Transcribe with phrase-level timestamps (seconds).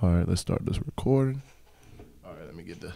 [0.00, 1.42] All right, let's start this recording.
[2.24, 2.92] All right, let me get the.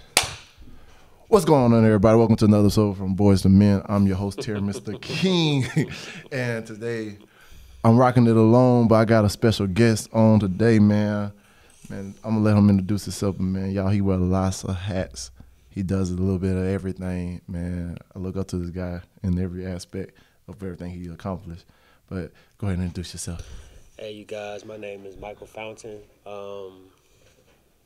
[1.26, 2.16] What's going on, everybody?
[2.16, 3.82] Welcome to another episode from Boys to Men.
[3.86, 5.00] I'm your host here, Mr.
[5.02, 5.66] King,
[6.32, 7.18] and today
[7.82, 11.32] I'm rocking it alone, but I got a special guest on today, man.
[11.90, 13.72] Man, I'm gonna let him introduce himself, man.
[13.72, 15.32] Y'all, he wears lots of hats.
[15.70, 17.98] He does a little bit of everything, man.
[18.14, 20.16] I look up to this guy in every aspect
[20.46, 21.64] of everything he accomplished.
[22.08, 23.71] But go ahead and introduce yourself.
[23.98, 26.00] Hey, you guys, my name is Michael Fountain.
[26.24, 26.86] Um,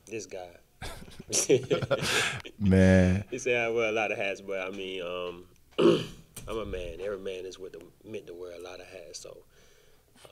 [0.05, 0.47] this guy.
[2.59, 5.43] Man, he said I wear a lot of hats, but I mean, um,
[6.47, 6.99] I'm a man.
[7.01, 9.19] Every man is with the, meant to wear a lot of hats.
[9.19, 9.37] So,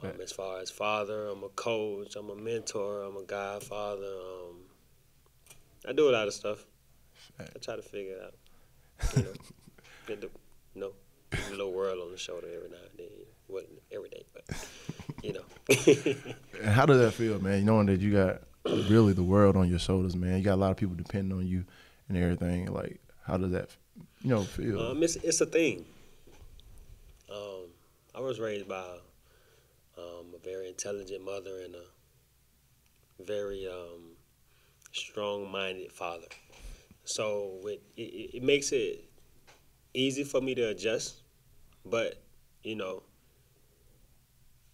[0.02, 4.06] um, as far as father, I'm a coach, I'm a mentor, I'm a godfather.
[4.06, 4.56] Um,
[5.88, 6.64] I do a lot of stuff.
[7.38, 9.18] I try to figure it out.
[9.18, 9.34] You know,
[10.08, 10.30] get the,
[10.74, 10.94] you know,
[11.34, 13.35] a little world on the shoulder every now and then.
[13.48, 14.68] Wasn't every day, but
[15.24, 15.44] you know.
[16.62, 17.66] And how does that feel, man?
[17.66, 20.38] Knowing that you got really the world on your shoulders, man.
[20.38, 21.66] You got a lot of people depending on you
[22.08, 22.72] and everything.
[22.72, 23.70] Like, how does that,
[24.22, 24.80] you know, feel?
[24.80, 25.86] Um, it's it's a thing.
[27.32, 27.68] Um,
[28.16, 28.84] I was raised by
[29.98, 34.16] um, a very intelligent mother and a very um,
[34.92, 36.28] strong-minded father.
[37.04, 39.06] So it, it it makes it
[39.94, 41.22] easy for me to adjust,
[41.86, 42.22] but
[42.64, 43.04] you know,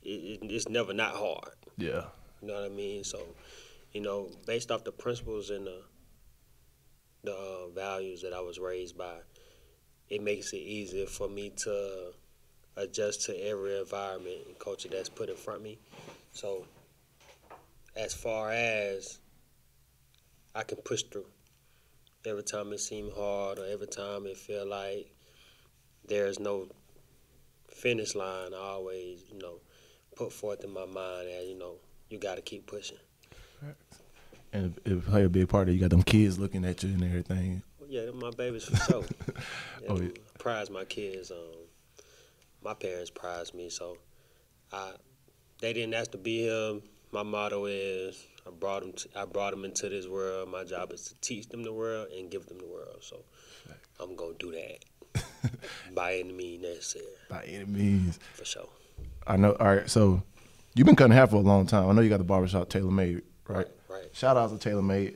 [0.03, 1.55] it, it, it's never not hard.
[1.77, 2.05] yeah.
[2.41, 3.03] You know what I mean?
[3.03, 3.19] So,
[3.93, 5.81] you know, based off the principles and the
[7.23, 9.17] the uh, values that I was raised by,
[10.09, 12.13] it makes it easier for me to
[12.77, 15.77] adjust to every environment and culture that's put in front of me.
[16.31, 16.65] So,
[17.95, 19.19] as far as
[20.55, 21.27] I can push through,
[22.25, 25.13] every time it seems hard or every time it feel like
[26.07, 26.67] there's no
[27.69, 29.59] finish line, I always, you know,
[30.21, 31.73] put forth in my mind that you know
[32.09, 32.97] you got to keep pushing.
[34.53, 35.73] And it, it play a big part of.
[35.73, 37.63] You got them kids looking at you and everything.
[37.87, 39.03] Yeah, my babies for sure.
[39.89, 40.09] Oh, yeah.
[40.09, 41.31] I prize my kids.
[41.31, 41.37] Um,
[42.63, 43.97] my parents prize me, so
[44.71, 44.91] I
[45.59, 46.79] they didn't ask to be here.
[47.11, 48.93] My motto is I brought them.
[48.93, 50.49] To, I brought them into this world.
[50.49, 52.97] My job is to teach them the world and give them the world.
[53.01, 53.23] So
[53.99, 55.23] I'm gonna do that
[55.95, 58.19] by any means necessary, By any means.
[58.35, 58.69] for sure.
[59.27, 59.55] I know.
[59.59, 60.23] All right, so
[60.75, 61.89] you've been cutting hair for a long time.
[61.89, 63.67] I know you got the barbershop Tailor Made, right?
[63.89, 64.07] Right.
[64.13, 65.15] Shout out to Tailor Made.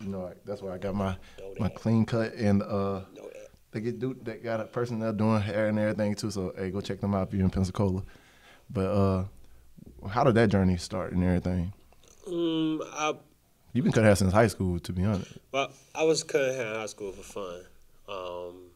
[0.00, 3.48] You know, like, that's where I got my Know my clean cut and uh, that.
[3.72, 6.30] they get do they got a person there doing hair and everything too.
[6.30, 8.02] So hey, go check them out if you're in Pensacola.
[8.70, 9.24] But uh,
[10.08, 11.72] how did that journey start and everything?
[12.26, 13.14] Um, I
[13.72, 15.38] You've been cutting hair since high school, to be honest.
[15.52, 17.60] Well, I was cutting hair in high school for fun.
[18.08, 18.70] Um,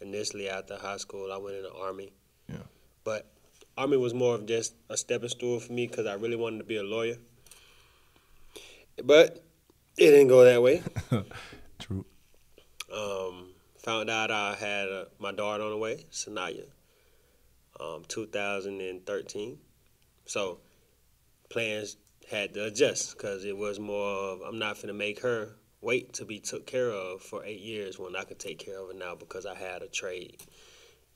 [0.00, 2.12] initially, after high school, I went in the army.
[2.48, 2.58] Yeah.
[3.02, 3.26] But
[3.78, 6.64] army was more of just a stepping stool for me because I really wanted to
[6.64, 7.16] be a lawyer.
[9.02, 9.44] But
[9.96, 10.82] it didn't go that way.
[11.78, 12.04] True.
[12.92, 16.66] Um, found out I had uh, my daughter on the way, Sanaya,
[17.78, 19.58] um, 2013.
[20.26, 20.58] So
[21.48, 21.96] plans
[22.28, 25.50] had to adjust because it was more of I'm not going to make her
[25.80, 28.88] wait to be took care of for eight years when I could take care of
[28.88, 30.42] her now because I had a trade.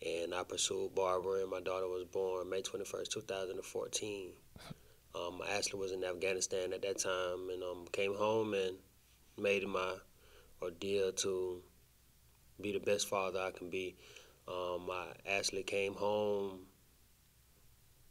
[0.04, 4.30] And I pursued barber, and my daughter was born May 21st, 2014.
[5.14, 8.76] Um, Ashley was in Afghanistan at that time, and um, came home and
[9.38, 9.94] made my
[10.60, 11.62] ordeal to
[12.60, 13.96] be the best father I can be.
[14.48, 16.60] Um, I Ashley came home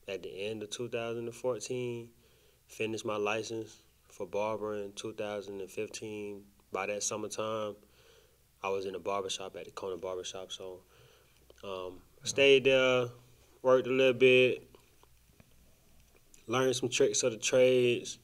[0.08, 2.10] at the end of 2014,
[2.68, 6.44] finished my license for barber in 2015.
[6.72, 7.76] By that summertime,
[8.64, 10.82] I was in a barbershop at the Kona Barbershop, so
[11.64, 13.06] um, stayed there,
[13.62, 14.68] worked a little bit,
[16.48, 18.20] learned some tricks of the trades,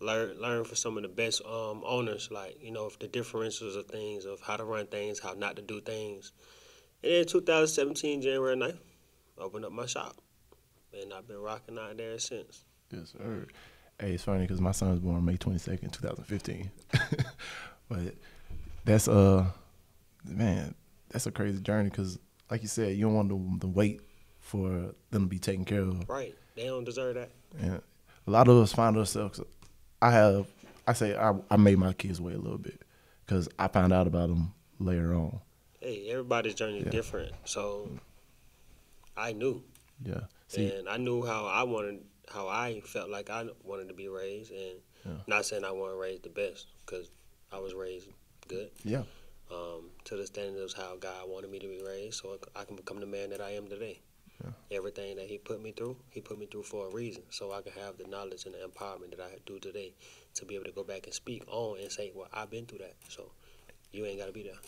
[0.00, 3.86] learn learn from some of the best um, owners, like you know, the differentials of
[3.86, 6.32] things, of how to run things, how not to do things.
[7.02, 8.78] And then 2017, January 9th,
[9.38, 10.16] opened up my shop,
[10.92, 12.64] and I've been rocking out there since.
[12.90, 13.46] Yes, sir.
[13.98, 16.70] Hey, it's funny because my son was born May twenty second, two thousand fifteen.
[17.88, 18.14] but
[18.84, 19.46] that's uh,
[20.24, 20.74] man,
[21.10, 22.18] that's a crazy journey because,
[22.50, 24.00] like you said, you don't want to, to wait
[24.40, 24.68] for
[25.10, 26.08] them to be taken care of.
[26.08, 26.34] Right?
[26.56, 27.30] They don't deserve that.
[27.58, 27.80] And
[28.26, 29.40] a lot of us find ourselves.
[30.02, 30.46] I have.
[30.86, 32.80] I say I, I made my kids wait a little bit
[33.24, 35.38] because I found out about them later on.
[35.80, 36.90] Hey, everybody's journey is Yeah.
[36.90, 37.88] different, so
[39.16, 39.62] I knew,
[40.04, 40.20] Yeah.
[40.48, 40.70] See.
[40.72, 44.50] and I knew how I wanted, how I felt like I wanted to be raised,
[44.52, 45.12] and Yeah.
[45.26, 47.10] not saying I wasn't raised the best, because
[47.52, 48.08] I was raised
[48.48, 48.70] good.
[48.84, 49.04] Yeah.
[49.52, 52.76] Um, to the standards of how God wanted me to be raised, so I can
[52.76, 54.00] become the man that I am today.
[54.44, 54.50] Yeah.
[54.70, 57.60] Everything that He put me through, He put me through for a reason, so I
[57.62, 59.92] can have the knowledge and the empowerment that I do today.
[60.34, 62.78] to be able to go back and speak on and say, well, I've been through
[62.78, 63.30] that, so
[63.92, 64.58] you ain't got to be there.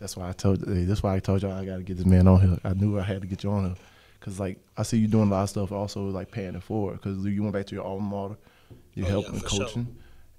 [0.00, 0.60] That's why I told.
[0.60, 2.58] That's why I told y'all I got to get this man on here.
[2.64, 3.76] I knew I had to get you on here,
[4.20, 7.00] cause like I see you doing a lot of stuff, also like paying it forward,
[7.02, 8.36] cause you went back to your alma mater,
[8.94, 9.86] you Oh, yeah, helping for sure.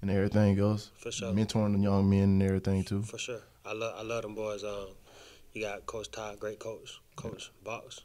[0.02, 1.32] And everything else, For sure.
[1.32, 3.02] mentoring the young men and everything too.
[3.02, 3.40] For sure.
[3.64, 4.64] I love I love them boys.
[4.64, 4.88] Um,
[5.54, 7.00] you got Coach Todd, great coach.
[7.16, 8.00] Coach Box.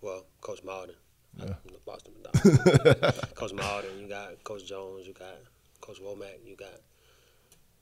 [0.00, 0.94] Well, Coach Malden.
[1.36, 1.54] Yeah.
[1.84, 2.14] Boston.
[3.34, 4.00] coach Malden.
[4.00, 5.06] You got Coach Jones.
[5.06, 5.36] You got
[5.80, 6.38] Coach Womack.
[6.44, 6.80] You got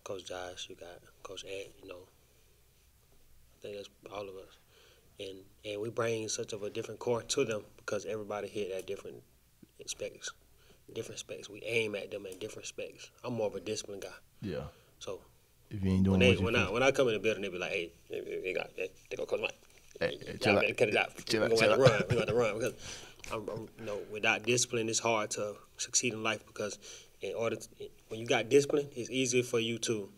[0.02, 0.68] Coach Josh.
[0.68, 1.68] You got Coach Ed.
[1.82, 1.98] You know.
[3.58, 4.58] I think that's all of us.
[5.20, 8.86] And and we bring such of a different core to them because everybody hit at
[8.86, 9.22] different
[9.86, 10.32] specs.
[10.92, 11.48] Different specs.
[11.48, 13.10] We aim at them at different specs.
[13.24, 14.08] I'm more of a disciplined guy.
[14.42, 14.64] Yeah.
[14.98, 15.20] So
[15.70, 17.48] If you ain't doing when they when I when I come in the building, they
[17.48, 19.56] be like, "Hey, they, got they, they go coach Mike.
[19.98, 20.76] Hey, hey, Y'all chill better out.
[20.76, 21.24] cut it out.
[21.26, 21.78] Chill we out, gonna out.
[21.78, 22.02] run.
[22.10, 22.74] We got to run because
[23.32, 26.78] I'm, I'm, you know without discipline, it's hard to succeed in life because
[27.22, 27.68] in order to,
[28.08, 30.08] when you got discipline, it's easier for you to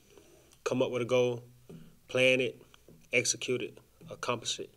[0.64, 1.42] come up with a goal,
[2.08, 2.60] plan it,
[3.12, 3.78] execute it,
[4.10, 4.70] accomplish it,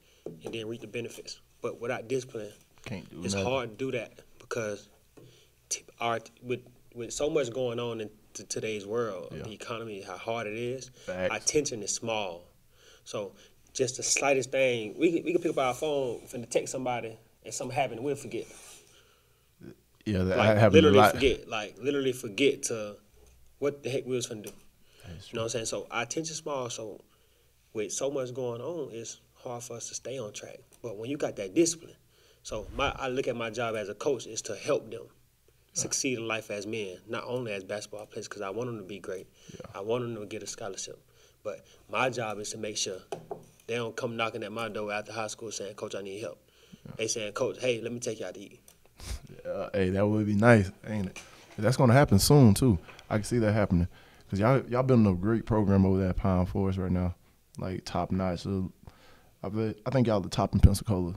[0.46, 1.40] and then reap the benefits.
[1.62, 2.52] But without discipline,
[2.86, 3.50] Can't do it's nothing.
[3.52, 4.88] hard to do that because
[6.00, 6.62] our with
[6.96, 9.44] with so much going on in t- today's world, Yeah.
[9.44, 11.30] the economy, how hard it is, Facts.
[11.32, 12.44] our attention is small.
[13.04, 13.34] So
[13.74, 17.18] just the slightest thing, we can, we can pick up our phone and text somebody,
[17.46, 18.46] and something happen, we'll forget.
[20.06, 21.14] Yeah, that Like happened a literally lot.
[21.14, 22.96] forget, like literally forget to
[23.60, 24.52] what the heck we was gonna do.
[25.08, 25.66] You know what I'm saying?
[25.66, 26.70] So our attention is small.
[26.70, 27.02] So
[27.74, 30.60] with so much going on, it's hard for us to stay on track.
[30.82, 31.96] But when you got that discipline,
[32.44, 35.04] so my I look at my job as a coach is to help them
[35.80, 38.84] succeed in life as men, not only as basketball players, because I want them to
[38.84, 39.28] be great.
[39.74, 41.00] I want them to get a scholarship.
[41.44, 43.00] But my job is to make sure
[43.68, 46.40] they don't come knocking at my door after high school saying, "Coach, I need help."
[46.98, 48.60] They saying, "Coach, hey, let me take you out to eat."
[49.46, 51.20] Uh, hey, that would be nice, ain't it?
[51.58, 52.80] That's gonna happen soon too.
[53.10, 53.88] I can see that happening
[54.26, 57.16] because y'all y'all building a great program over there at Pine Forest right now,
[57.58, 58.42] like top notch.
[58.42, 58.72] So
[59.44, 61.16] I bet, I think y'all the top in Pensacola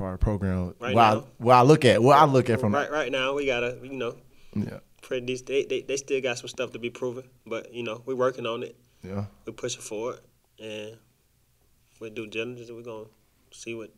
[0.00, 0.74] our program.
[0.78, 1.26] Right where, I, now?
[1.38, 3.92] where I look at, where I look at from right right now, we gotta you
[3.94, 4.16] know
[4.54, 5.36] yeah, pretty.
[5.36, 8.46] They, they they still got some stuff to be proven, but you know we're working
[8.46, 8.76] on it.
[9.02, 9.26] yeah.
[9.46, 10.20] we're pushing forward,
[10.62, 10.96] and
[12.00, 13.06] with due diligence, we're gonna
[13.50, 13.90] see what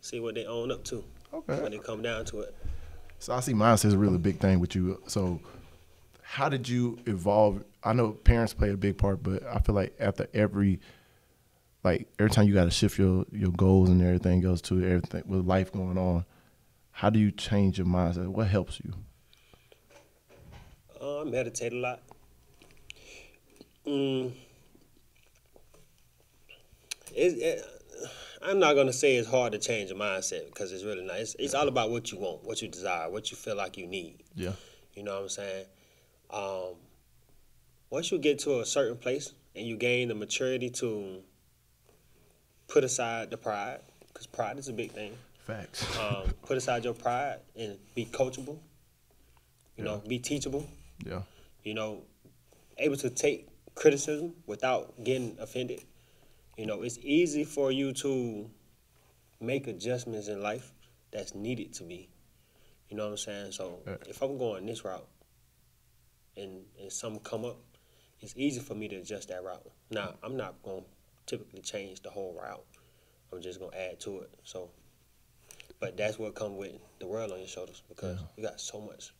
[0.00, 1.62] see what they own up to Okay.
[1.62, 2.54] when it come down to it.
[3.18, 5.00] So I see mindset is a really big thing with you.
[5.06, 5.40] So
[6.22, 7.64] how did you evolve?
[7.84, 10.80] I know parents play a big part, but I feel like after every
[11.84, 15.24] like every time you got to shift your your goals and everything else to everything
[15.26, 16.24] with life going on,
[16.92, 18.28] how do you change your mindset?
[18.28, 18.92] What helps you?
[21.00, 22.00] Uh, I meditate a lot.
[23.86, 24.32] Mm.
[27.14, 27.64] It, it,
[28.40, 31.16] I'm not gonna say it's hard to change a mindset because it's really not.
[31.16, 33.86] It's, it's all about what you want, what you desire, what you feel like you
[33.86, 34.22] need.
[34.34, 34.52] Yeah.
[34.94, 35.66] You know what I'm saying?
[36.30, 36.76] Um,
[37.90, 41.22] once you get to a certain place and you gain the maturity to
[42.72, 45.12] put aside the pride, because pride is a big thing.
[45.46, 45.86] Facts.
[45.98, 48.58] Um, put aside your pride and be coachable.
[49.76, 50.66] You know, be teachable.
[51.04, 51.22] Yeah.
[51.64, 52.02] You know,
[52.78, 55.82] able to take criticism without getting offended.
[56.56, 58.48] You know, it's easy for you to
[59.40, 60.72] make adjustments in life
[61.10, 62.08] that's needed to be.
[62.88, 63.52] You know what I'm saying?
[63.52, 63.96] So Yeah.
[64.08, 65.08] if I'm going this route
[66.36, 67.58] and and something come up,
[68.20, 69.70] it's easy for me to adjust that route.
[69.90, 70.84] Now I'm not gonna
[71.26, 72.64] typically change the whole route.
[73.32, 74.30] I'm just gonna add to it.
[74.44, 74.70] So
[75.80, 78.26] but that's what comes with the world on your shoulders because Yeah.
[78.36, 79.12] we got so much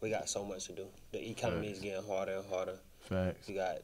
[0.00, 0.86] we got so much to do.
[1.10, 2.78] The economy is getting harder and harder.
[3.00, 3.48] Facts.
[3.48, 3.78] You got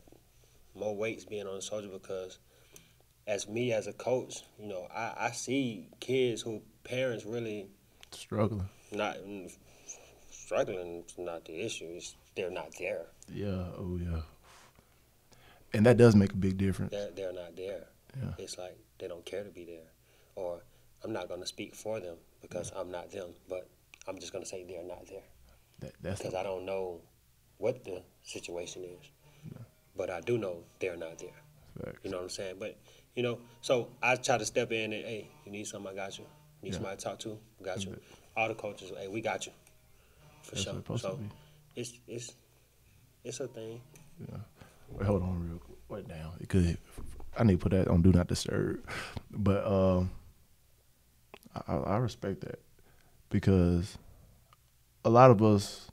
[0.76, 2.38] more weights being on the soldier because
[3.26, 7.66] as me as a coach, you know, I, I see kids who parents really
[8.12, 8.68] Struggling.
[8.92, 9.16] not
[10.30, 11.86] struggling is not the issue.
[11.96, 13.06] It's they're not there.
[13.32, 13.66] Yeah.
[13.76, 14.20] Oh yeah.
[15.74, 16.92] And that does make a big difference.
[16.92, 17.84] They're they're not there.
[18.16, 18.30] Yeah.
[18.38, 19.88] It's like they don't care to be there.
[20.36, 20.62] Or
[21.02, 23.68] I'm not gonna speak for them because I'm not them, but
[24.08, 25.22] I'm just gonna say they're not there.
[25.80, 27.00] That, that's Because I don't know
[27.58, 29.10] what the situation is.
[29.96, 31.30] But I do know they're not there.
[31.84, 31.98] facts.
[32.02, 32.56] You know what I'm saying?
[32.58, 32.76] But
[33.14, 36.18] you know, so I try to step in and hey, you need something, I got
[36.18, 36.24] you.
[36.62, 36.74] Need Yeah.
[36.74, 37.96] somebody to talk to, got you.
[38.36, 39.52] All the coaches, hey, we got you.
[40.42, 40.72] For That's sure.
[40.72, 41.18] what it's supposed to So
[41.76, 42.32] it's it's
[43.24, 43.80] it's a thing.
[44.20, 44.38] Yeah.
[44.90, 45.63] Wait, hold on real quick.
[45.88, 46.78] Wait now, could.
[47.36, 48.88] I need to put that on do not disturb.
[49.30, 50.10] But um,
[51.66, 52.60] I, I respect that
[53.28, 53.98] because
[55.04, 55.90] a lot of us,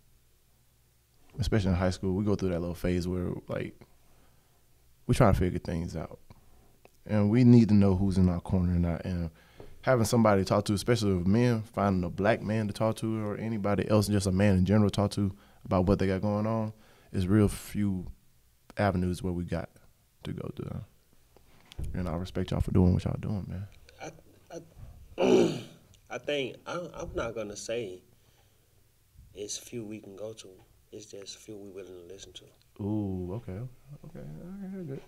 [1.40, 3.76] especially in high school, we go through that little phase where like
[5.08, 6.20] we try to figure things out,
[7.06, 9.04] and we need to know who's in our corner and not.
[9.04, 9.32] And
[9.82, 13.26] having somebody to talk to, especially with men, finding a black man to talk to
[13.26, 16.22] or anybody else, just a man in general to talk to, about what they got
[16.22, 16.74] going on,
[17.12, 18.06] it's real few
[18.78, 19.70] avenues where we got
[20.24, 20.82] to go to.
[21.94, 23.68] And I respect y'all for doing what y'all doing, man.
[26.10, 28.02] I think I'm, I'm not gonna say
[29.34, 30.48] it's few we can go to.
[30.92, 32.84] It's just few we willing to listen to.
[32.84, 33.60] Ooh, okay,
[34.06, 35.00] okay.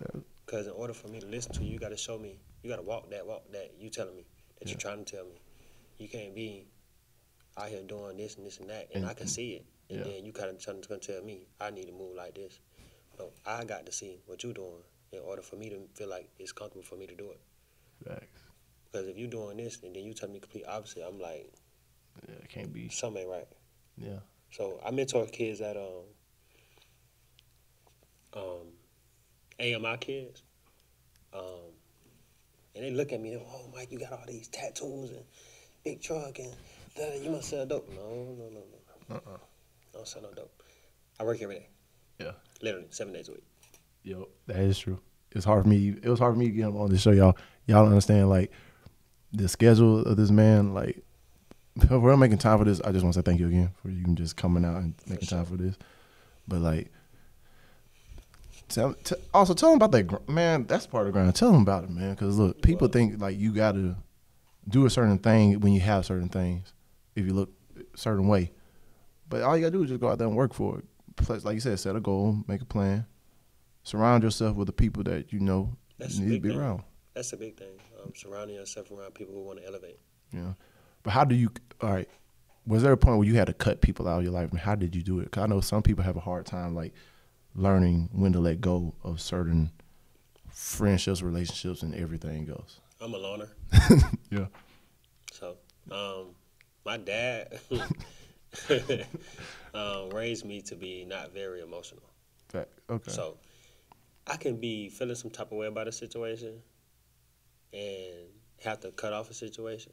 [0.45, 2.39] Because in order for me to listen to you, you got to show me.
[2.61, 3.73] You got to walk that, walk that.
[3.77, 4.25] You telling me
[4.59, 4.71] that Yeah.
[4.73, 5.41] you're trying to tell me.
[5.97, 6.67] You can't be
[7.57, 9.65] out here doing this and this and that, and, And- I can see it.
[9.89, 10.13] And yeah.
[10.13, 12.59] then you kind of trying to tell me I need to move like this.
[13.19, 14.81] No, I got to see what you're doing
[15.13, 17.39] in order for me to feel like it's comfortable for me to do it.
[18.07, 18.41] Facts.
[18.91, 21.51] Because if you're doing this and then you tell me complete opposite, I'm like
[22.27, 22.89] Yeah, it can't be.
[22.89, 23.47] something ain't right.
[23.97, 24.19] Yeah.
[24.51, 26.03] So I mentor kids at um
[28.35, 28.67] um
[29.59, 30.43] AMI kids.
[31.33, 31.71] Um
[32.75, 35.11] and they look at me, and they're like, oh Mike, you got all these tattoos
[35.11, 35.23] and
[35.83, 36.53] big truck and
[36.95, 37.87] da, you must sell dope.
[37.89, 38.61] No, no, no,
[39.09, 39.15] no.
[39.15, 39.37] Uh-uh.
[39.37, 40.63] I don't sell no dope.
[41.19, 41.67] I work every day.
[42.19, 42.31] Yeah.
[42.61, 43.43] Literally, seven days a week.
[44.03, 44.99] Yo, that is true.
[45.31, 45.95] It's hard for me.
[46.01, 47.37] It was hard for me to get him on to show y'all.
[47.65, 48.51] Y'all don't understand like
[49.31, 50.73] the schedule of this man.
[50.73, 51.03] Like,
[51.75, 53.89] if we're making time for this, I just want to say thank you again for
[53.89, 55.75] you just coming out and making time for this.
[56.47, 56.91] But like,
[58.69, 60.65] tell, t- also tell him about that gr- man.
[60.65, 61.33] That's part of the grind.
[61.35, 62.11] Tell him about it, man.
[62.11, 63.95] Because look, people think like you got to
[64.67, 66.73] do a certain thing when you have certain things.
[67.15, 68.51] If you look a certain way,
[69.29, 70.85] but all you gotta do is just go out there and work for it.
[71.15, 73.05] Plus, Like you said, set a goal, make a plan,
[73.83, 76.59] surround yourself with the people that you know That's you need to be thing.
[76.59, 76.83] around.
[77.13, 77.79] That's a big thing.
[78.01, 79.99] Um, surrounding yourself around people who want to elevate.
[80.31, 80.53] Yeah.
[81.03, 81.51] But how do you?
[81.81, 82.09] All right.
[82.65, 84.49] Was there a point where you had to cut people out of your life?
[84.51, 85.25] And how did you do it?
[85.25, 86.93] Because I know some people have a hard time like
[87.55, 89.69] learning when to let go of certain
[90.49, 92.79] friendships, relationships, and everything goes.
[93.01, 93.49] I'm a loner.
[94.31, 94.47] Yeah.
[95.31, 95.57] So,
[95.91, 96.29] um,
[96.85, 97.59] my dad
[99.73, 102.03] um, raised me to be not very emotional.
[102.49, 102.69] Fact.
[102.89, 103.11] Okay.
[103.11, 103.37] So,
[104.27, 106.61] I can be feeling some type of way about a situation
[107.73, 108.27] and
[108.63, 109.91] have to cut off a situation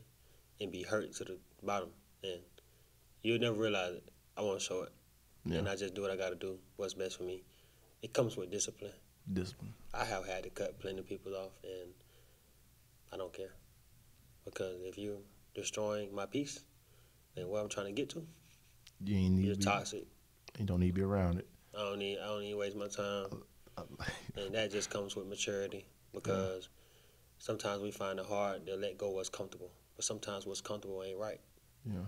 [0.61, 1.91] and be hurt to the bottom.
[2.23, 2.41] And
[3.23, 4.09] you'll never realize it.
[4.37, 4.93] I won't show it.
[5.45, 7.43] And I just do what I got to do, what's best for me.
[8.03, 8.93] It comes with discipline.
[9.33, 9.73] Discipline.
[9.95, 11.91] I have had to cut plenty of people off, and
[13.13, 13.55] I don't care.
[14.45, 15.19] Because if you're
[15.55, 16.61] destroying my peace
[17.37, 18.27] and what I'm trying to get to,
[19.05, 20.07] You ain't need you're to be, toxic.
[20.59, 21.49] You don't need to be around it.
[21.77, 23.43] I don't need I don't need to waste my time.
[24.37, 26.69] And that just comes with maturity because
[27.39, 29.71] sometimes we find it hard to let go what's comfortable.
[29.97, 31.41] But sometimes what's comfortable ain't right.
[31.85, 32.07] Yeah.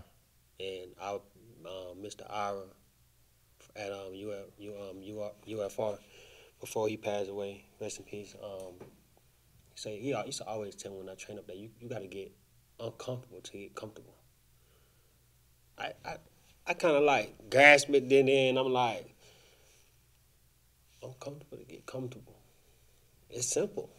[0.59, 2.29] And um, Mr.
[2.31, 2.63] Ira
[3.75, 5.97] at um, UF, U, um, UFR,
[6.59, 10.91] before he passed away, rest in peace, um, he, say, he used to always tell
[10.91, 12.31] me when I train up that you, you got to get
[12.79, 14.15] uncomfortable to get comfortable.
[15.77, 16.15] I, I,
[16.67, 19.12] I kind of like grasp it, then, and I'm like,
[21.03, 22.35] uncomfortable to get comfortable.
[23.29, 23.89] It's simple.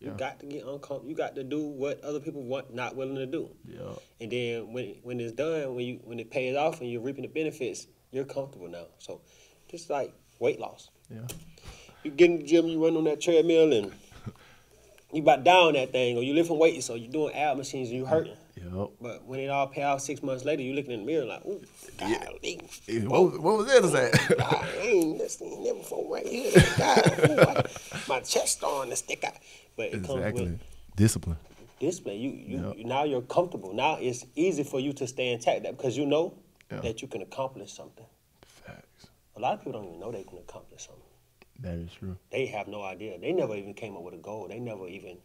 [0.00, 0.16] You Yeah.
[0.16, 1.08] got to get uncomfortable.
[1.08, 3.48] You got to do what other people want, not willing to do.
[3.66, 3.94] Yeah.
[4.20, 7.22] And then when when it's done, when you when it pays off and you're reaping
[7.22, 8.86] the benefits, you're comfortable now.
[8.98, 9.20] So
[9.70, 10.90] just like weight loss.
[11.10, 11.26] Yeah.
[12.04, 13.92] You get in the gym, you run on that treadmill and
[15.12, 17.96] you about down that thing, or you lifting weights, or you doing ab machines and
[17.98, 18.36] you hurting.
[18.56, 18.90] Yep.
[19.00, 21.44] But when it all pay off six months later, you looking in the mirror like,
[21.44, 21.60] ooh,
[21.98, 22.60] golly.
[23.06, 23.84] What, what was that?
[23.84, 24.36] Is that?
[24.40, 26.52] I ain't thing never before right here.
[26.78, 27.64] God, ooh, I-
[28.08, 29.34] my chest starting to stick out.
[29.76, 30.44] But it comes exactly.
[30.44, 30.60] with
[30.96, 31.36] Discipline.
[31.78, 32.16] display.
[32.16, 32.78] You you Yep.
[32.78, 33.74] you- now you're comfortable.
[33.74, 36.32] Now it's easy for you to stay intact that because you know
[36.72, 36.80] Yeah.
[36.80, 38.06] that you can accomplish something.
[38.46, 39.06] Facts.
[39.36, 41.02] A lot of people don't even know they can accomplish something.
[41.60, 42.16] That is true.
[42.30, 43.18] They have no idea.
[43.18, 44.46] They never even came up with a goal.
[44.48, 45.18] They never even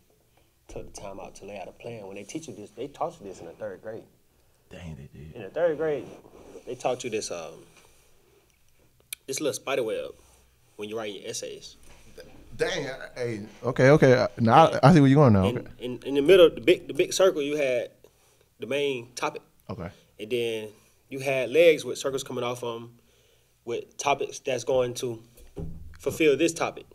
[0.72, 2.08] took the time out to lay out a plan.
[2.08, 4.04] When they teach you this, they taught you this in the third grade.
[4.70, 5.36] Dang, they did.
[5.36, 6.06] In the third grade,
[6.66, 7.54] they taught you this um
[9.28, 10.12] this little spider web
[10.78, 11.76] when you write your essays.
[12.58, 12.88] Dang.
[13.16, 13.42] Hey.
[13.64, 13.90] Okay.
[13.90, 14.28] Okay.
[14.40, 15.46] Now I, I see where you're going now.
[15.46, 15.68] In, Okay.
[15.80, 17.90] in in the middle, the big the big circle, you had
[18.60, 19.42] the main topic.
[19.70, 19.90] Okay.
[20.20, 20.68] and then
[21.10, 22.92] you had legs with circles coming off them
[23.66, 25.22] with topics that's going to
[26.00, 26.86] fulfill this topic.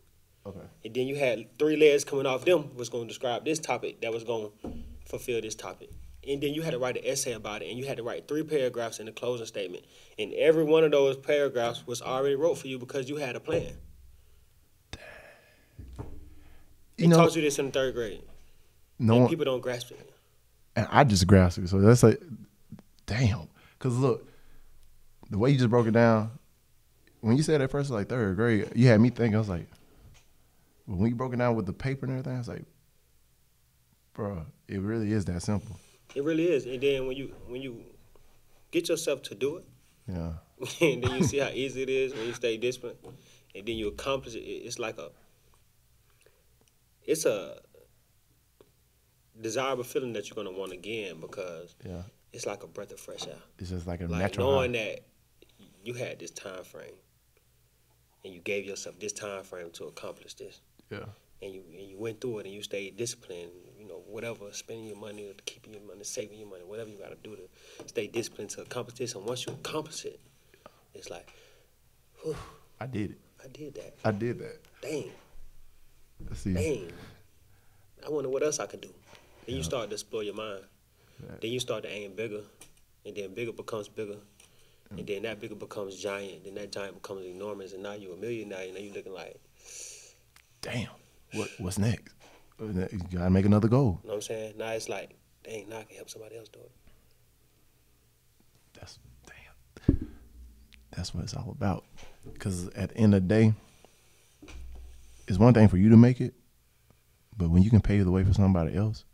[0.87, 4.01] And then you had three legs coming off them was going to describe this topic
[4.03, 4.71] that was going to
[5.05, 5.91] fulfill this topic.
[6.29, 8.29] And then you had to write an essay about it, and you had to write
[8.29, 9.85] three paragraphs in the closing statement.
[10.17, 13.41] And every one of those paragraphs was already wrote for you because you had a
[13.41, 13.73] plan.
[16.97, 18.23] They You know, taught you this in third grade.
[18.99, 20.11] no and one, people don't grasp it.
[20.77, 21.69] and I just grasped it.
[21.69, 22.23] So that's like,
[23.07, 23.49] damn.
[23.79, 24.27] Because look,
[25.31, 26.31] the way you just broke it down,
[27.21, 29.35] when you said at first like third grade, you had me thinking.
[29.35, 29.67] I was like,
[30.87, 32.65] when you broke it down with the paper and everything, I was like,
[34.15, 35.77] bro, it really is that simple.
[36.15, 36.65] It really is.
[36.67, 37.83] And then when you when you
[38.71, 39.65] get yourself to do it,
[40.09, 40.33] Yeah.
[40.81, 42.97] and then you see how easy it is when you stay disciplined,
[43.55, 44.41] and then you accomplish it.
[44.41, 45.11] it- It's like a,
[47.05, 47.59] it's a
[49.41, 52.03] desirable feeling that you're gonna want again because Yeah.
[52.33, 53.39] it's like a breath of fresh air.
[53.59, 54.51] It's just like a Like natural.
[54.53, 55.01] knowing high.
[55.59, 56.95] that you had this time frame,
[58.25, 61.07] and you gave yourself this time frame to accomplish this, Yeah.
[61.43, 63.51] and you and you went through it, and you stayed disciplined.
[63.79, 66.99] You know, whatever, spending your money, or keeping your money, saving your money, whatever you
[66.99, 69.15] got to do to stay disciplined to accomplish this.
[69.15, 70.21] And once you accomplish it,
[70.95, 71.29] it's like,
[72.23, 72.37] whew,
[72.81, 73.19] I did it.
[73.43, 73.95] I did that.
[74.05, 74.59] I did that.
[74.83, 75.11] Dang,
[76.35, 76.55] see.
[76.55, 76.93] dang.
[78.05, 78.93] I wonder what else I could do.
[79.47, 80.63] Then you start to explore your mind.
[81.21, 81.41] Right.
[81.41, 82.43] Then you start to aim bigger,
[83.05, 84.17] and then bigger becomes bigger,
[84.91, 85.07] and mm.
[85.07, 86.45] then that bigger becomes giant.
[86.45, 88.65] Then that giant becomes enormous, and now you're a millionaire.
[88.65, 89.37] And now you're looking like,
[90.67, 90.89] Damn.
[91.33, 92.13] What What's next?
[92.61, 94.01] Uh, You gotta make another goal.
[94.03, 94.55] you know what I'm saying?
[94.59, 95.11] Now it's like,
[95.45, 96.71] dang, now I can help somebody else do it.
[98.75, 98.99] That's
[99.87, 100.09] damn.
[100.97, 101.85] That's what it's all about.
[102.33, 103.55] Because at the end of the day,
[105.29, 106.35] it's one thing for you to make it,
[107.37, 109.05] but when you can pave the way for somebody else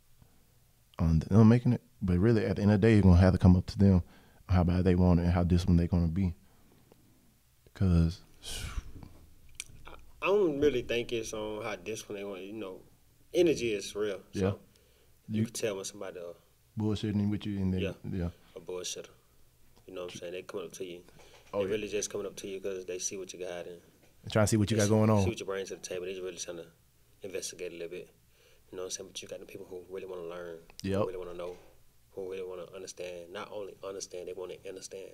[0.98, 3.32] on them making it, but really at the end of the day, you're gonna have
[3.32, 4.02] to come up to them
[4.48, 6.34] how bad they want it and how disciplined they're gonna be.
[7.74, 8.20] Cause
[10.22, 12.42] I don't really think it's on how disciplined they want.
[12.42, 12.80] You know,
[13.34, 14.20] energy is real.
[14.32, 14.52] So Yeah.
[15.28, 16.32] you, You- can tell when somebody a,
[16.80, 17.92] bullshitting with you and then Yeah.
[18.12, 18.30] yeah.
[18.56, 19.08] a bullshitter.
[19.86, 20.32] You know what I'm saying?
[20.32, 21.02] They coming up to you.
[21.52, 21.70] Oh, they yeah.
[21.74, 23.80] really just coming up to you because they see what you got and
[24.30, 25.26] Trying to see what you got see- going See on.
[25.28, 26.06] what you bring to the table.
[26.06, 26.66] They just really trying to
[27.22, 28.08] investigate a little bit.
[28.70, 29.08] You know what I'm saying?
[29.08, 30.58] But you got the people who really want to learn.
[30.84, 30.98] Yep.
[31.00, 31.56] Who really want to know.
[32.12, 33.32] Who really want to understand.
[33.32, 35.10] Not only understand, they want to understand.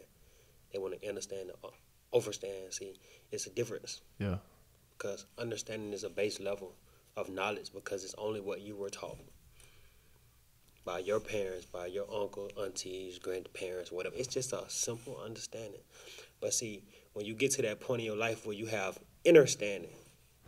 [0.73, 1.69] They want to understand, uh,
[2.13, 2.75] overstand.
[2.75, 2.93] See,
[3.33, 4.03] it's a difference.
[4.19, 4.39] Yeah.
[4.99, 6.75] Because understanding is a base level
[7.17, 9.19] of knowledge because it's only what you were taught
[10.85, 14.15] by your parents, by your uncle, aunties, grandparents, whatever.
[14.17, 15.81] It's just a simple understanding.
[16.41, 19.91] But see, when you get to that point in your life where you have understanding,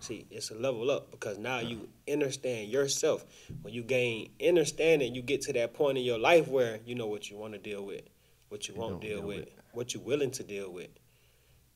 [0.01, 3.25] see, it's a level up because now you understand yourself.
[3.63, 7.07] When you gain understanding, you get to that point in your life where you know
[7.07, 8.03] what you want to deal with,
[8.49, 9.49] what you You won't deal deal with, with.
[9.73, 10.89] what you're willing to deal with.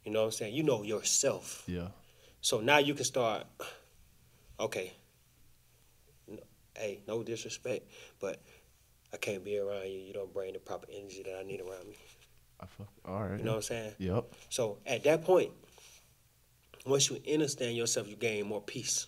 [0.04, 0.54] You know what I'm saying?
[0.54, 1.64] You know yourself.
[1.66, 1.88] Yeah.
[2.44, 3.46] So now you can start.
[4.60, 4.92] Okay.
[6.28, 6.40] No,
[6.76, 8.42] hey, no disrespect, but
[9.14, 9.98] I can't be around you.
[10.00, 11.96] You don't bring the proper energy that I need around me.
[12.60, 13.38] I fuck, all right.
[13.38, 13.92] You know what I'm saying?
[13.96, 14.34] Yep.
[14.50, 15.52] So at that point,
[16.84, 19.06] once you understand yourself, you gain more peace.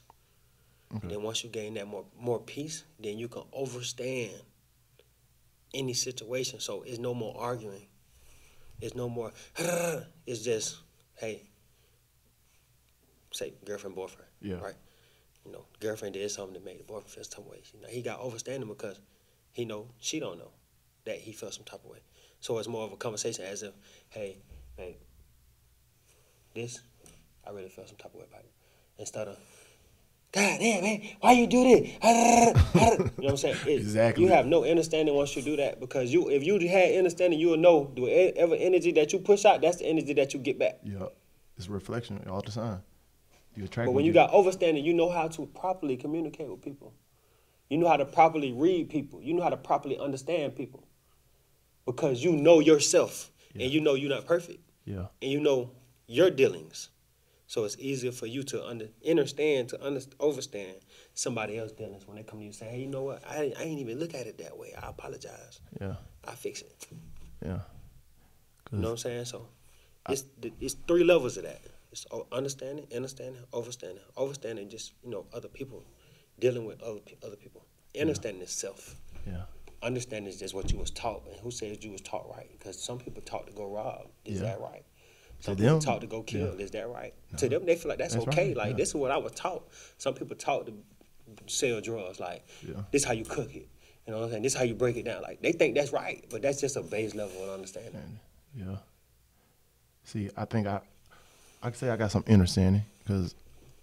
[0.96, 1.08] Okay.
[1.08, 4.32] Then once you gain that more more peace, then you can overstand
[5.74, 6.58] any situation.
[6.58, 7.86] So it's no more arguing.
[8.80, 9.30] It's no more.
[10.26, 10.78] It's just,
[11.14, 11.42] hey,
[13.36, 14.28] say girlfriend, boyfriend.
[14.40, 14.56] Yeah.
[14.56, 14.74] Right.
[15.44, 17.62] You know, girlfriend did something to make the boyfriend feel some way.
[17.72, 19.00] You know, he got overstanding because
[19.52, 20.50] he know she don't know
[21.04, 22.00] that he felt some type of way.
[22.40, 23.72] So it's more of a conversation as if,
[24.10, 24.38] hey,
[24.76, 24.96] hey,
[26.54, 26.80] this,
[27.46, 28.50] I really felt some type of way about it.
[28.98, 29.38] Instead of,
[30.32, 31.88] God damn, man, why you do this?
[32.02, 33.56] you know what I'm saying?
[33.66, 34.24] It- Exactly.
[34.24, 37.48] You have no understanding once you do that because you, if you had understanding, you
[37.48, 40.58] will know the whatever energy that you push out, that's the energy that you get
[40.58, 40.78] back.
[40.82, 41.14] Yep.
[41.56, 42.82] It's a reflection all the time.
[43.56, 46.92] You attract But when you got overstanding, you know how to properly communicate with people.
[47.70, 49.20] You know how to properly read people.
[49.22, 50.86] You know how to properly understand people.
[51.84, 53.64] Because you know yourself Yeah.
[53.64, 55.06] and you know you're not perfect Yeah.
[55.22, 55.70] and you know
[56.06, 56.90] your dealings.
[57.48, 60.80] So it's easier for you to under, understand, to under, overstand
[61.14, 63.22] somebody else's dealings when they come to you and say, hey, you know what?
[63.26, 64.74] I, I ain't even look at it that way.
[64.76, 65.60] I apologize.
[65.80, 65.94] Yeah.
[66.26, 66.86] I fix it.
[67.44, 67.60] Yeah.
[68.72, 69.24] You know what I'm saying?
[69.26, 69.46] So
[70.08, 70.24] it's
[70.60, 71.60] it's three levels of that.
[71.96, 74.00] It's o- understanding, understanding, overstanding.
[74.18, 75.82] Overstanding just you know other people,
[76.38, 77.64] dealing with other other people.
[77.98, 78.96] Understanding is self.
[79.26, 79.44] Yeah.
[79.82, 82.50] Understanding is just what you was taught, and who says you was taught right?
[82.52, 84.08] Because some people taught to go rob.
[84.26, 84.48] Is Yeah.
[84.48, 84.84] that right?
[85.40, 86.54] Some To people them, taught to go kill.
[86.54, 86.64] yeah.
[86.64, 87.14] Is that right?
[87.38, 88.48] To them, they feel like that's, That's okay.
[88.48, 88.76] right, Like yeah.
[88.76, 89.66] this is what I was taught.
[89.96, 90.74] Some people taught to
[91.46, 92.20] sell drugs.
[92.20, 92.82] Like Yeah.
[92.90, 93.68] this how you cook it.
[94.06, 94.42] You know what I'm saying?
[94.42, 95.22] This how you break it down.
[95.22, 98.20] Like they think that's right, but that's just a base level of understanding.
[98.54, 98.76] Yeah.
[100.04, 100.80] See, I think I,
[101.66, 103.34] I could say I got some understanding because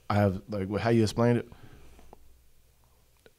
[0.09, 1.49] I have like how you explained it.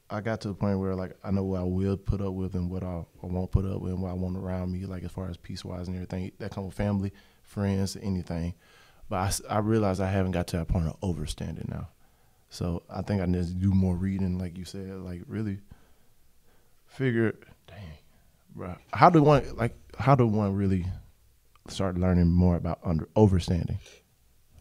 [0.07, 2.53] I got to the point where like I know what I will put up with
[2.53, 5.03] and what I, I won't put up with and what I want around me, like
[5.03, 8.53] as far as peace wise and everything that come with family, friends, anything.
[9.09, 11.87] But I realize I haven't got to that point of overstanding now.
[12.51, 15.57] So I think I need to do more reading, like you said, like really
[16.85, 17.33] figure.
[17.65, 17.97] Dang,
[18.55, 20.85] bro, how do one like how do one really
[21.67, 23.79] start learning more about under overstanding?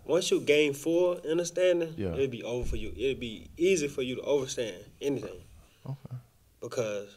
[0.07, 2.13] Once you gain full understanding, Yeah.
[2.15, 2.93] it'll be over for you.
[2.97, 5.43] It'll be easy for you to understand anything
[5.87, 6.17] Okay.
[6.61, 7.17] because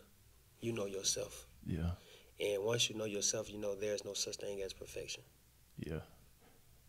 [0.61, 1.45] you know yourself.
[1.65, 1.91] Yeah.
[2.39, 5.23] And once you know yourself, you know there's no such thing as perfection.
[5.77, 5.99] Yeah.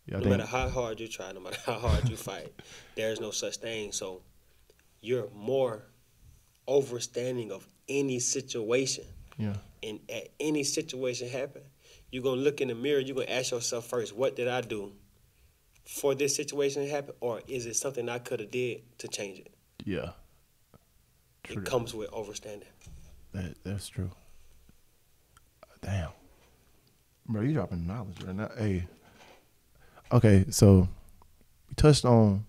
[0.05, 0.17] Yeah.
[0.17, 2.51] No think, matter how hard you try, no matter how hard you fight,
[2.95, 3.91] there is no such thing.
[3.91, 4.21] So
[5.01, 5.83] you're more
[6.67, 9.05] overstanding of any situation.
[9.37, 9.55] yeah.
[9.81, 11.61] And at any situation happen,
[12.11, 14.91] you're gonna look in the mirror, you're gonna ask yourself first, what did I do
[15.89, 17.15] for this situation to happen?
[17.19, 19.53] Or is it something I could have did to change it?
[19.83, 20.11] Yeah.
[21.43, 21.63] True.
[21.63, 22.63] It comes with overstanding.
[23.31, 24.11] That that's true.
[25.81, 26.09] Damn,
[27.25, 28.49] bro, you dropping knowledge right now.
[28.57, 28.85] Hey,
[30.11, 30.89] okay, so
[31.69, 32.45] we touched on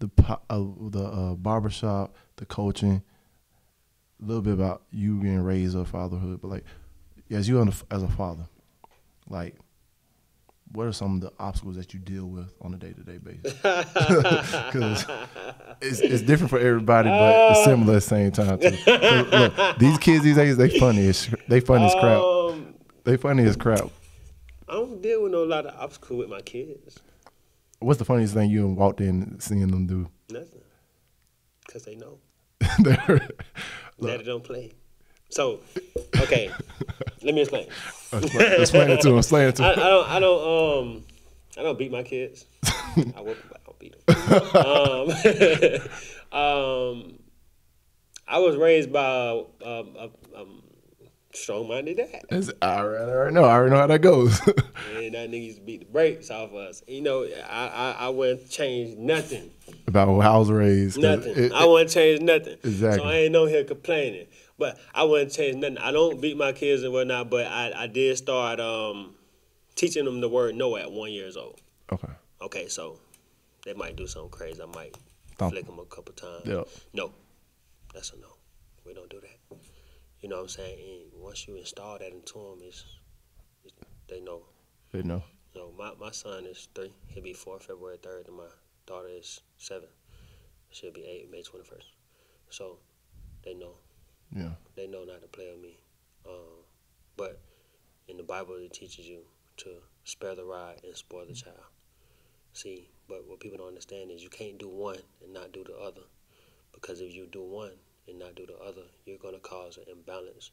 [0.00, 0.10] the
[0.50, 3.02] uh, the uh, barbershop, the coaching,
[4.20, 6.64] a little bit about you being raised up fatherhood, but like,
[7.30, 8.46] as you as a father,
[9.28, 9.54] like,
[10.72, 13.18] what are some of the obstacles that you deal with on a day to day
[13.18, 13.54] basis?
[13.62, 15.06] Because
[15.80, 18.58] it's, it's different for everybody, but it's similar at the same time.
[18.58, 18.76] Too.
[18.86, 22.20] Look, these kids these days, they funny as they funny as crap.
[22.20, 22.74] Um,
[23.04, 23.88] They funny as crap.
[24.68, 26.98] I don't deal with no lot of obstacles with my kids.
[27.78, 30.08] What's the funniest thing you walked in seeing them do?
[30.30, 30.62] Nothing.
[31.66, 32.18] Because they know.
[32.82, 34.72] Daddy don't play.
[35.28, 35.60] So,
[36.20, 36.50] okay,
[37.22, 37.66] let me explain.
[38.12, 39.18] explain, explain it to him.
[39.18, 40.08] Explain it to I, I don't.
[40.08, 40.78] I don't.
[40.96, 41.04] Um.
[41.58, 42.44] I don't beat my kids.
[42.64, 45.76] I them, I don't beat them.
[46.32, 47.18] um, um,
[48.28, 50.62] I was raised by a, a, a, um,
[51.32, 53.44] strong-minded dad, It's- I already, know.
[53.44, 54.38] I already know how that goes.
[54.46, 56.82] and that nigga used to beat the brakes off us.
[56.86, 59.50] You know, I I, I wouldn't change nothing.
[59.86, 60.98] About how I was raised.
[60.98, 61.34] Nothing.
[61.36, 62.58] it- I wouldn't change nothing.
[62.64, 62.98] Exactly.
[63.00, 64.26] So I ain't no here complaining.
[64.58, 65.78] But I wouldn't change nothing.
[65.78, 69.14] I don't beat my kids and whatnot, but I, I did start um,
[69.74, 71.60] teaching them the word no at one years old.
[71.92, 72.12] okay.
[72.40, 72.98] Okay, so
[73.64, 74.60] they might do something crazy.
[74.62, 74.94] I might
[75.38, 75.52] Thump.
[75.52, 76.42] flick them a couple times.
[76.44, 76.62] Yeah.
[76.92, 77.12] No,
[77.94, 78.28] that's a no.
[78.84, 79.58] We don't do that.
[80.20, 80.78] You know what I'm saying?
[81.12, 82.84] And once you install that into them, it's,
[83.64, 83.74] it's
[84.08, 84.42] they know.
[84.92, 85.22] They know.
[85.54, 86.92] You know, my, my son is three.
[87.08, 88.44] He'll be four February 3rd, and my
[88.86, 89.88] daughter is seven.
[90.70, 91.84] She'll be eight May 21st.
[92.50, 92.78] So
[93.44, 93.76] they know.
[94.34, 94.50] Yeah.
[94.74, 95.78] They know not to play with me.
[96.28, 96.64] Um,
[97.16, 97.40] but
[98.08, 99.20] in the Bible, it teaches you
[99.58, 99.70] to
[100.04, 101.56] spare the rod and spoil the child.
[102.52, 105.76] See, but what people don't understand is you can't do one and not do the
[105.76, 106.02] other.
[106.72, 107.72] Because if you do one
[108.08, 110.50] and not do the other, you're going to cause an imbalance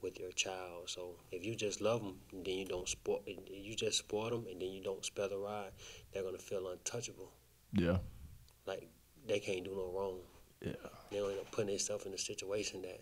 [0.00, 0.88] with your child.
[0.88, 4.46] So if you just love them and then you don't spoil, you just spoil them
[4.50, 5.72] and then you don't spare the rod,
[6.12, 7.30] they're going to feel untouchable.
[7.72, 7.98] Yeah.
[8.66, 8.88] Like
[9.26, 10.18] they can't do no wrong
[10.64, 10.72] Yeah.
[11.10, 13.00] they'll end up putting themselves in a situation that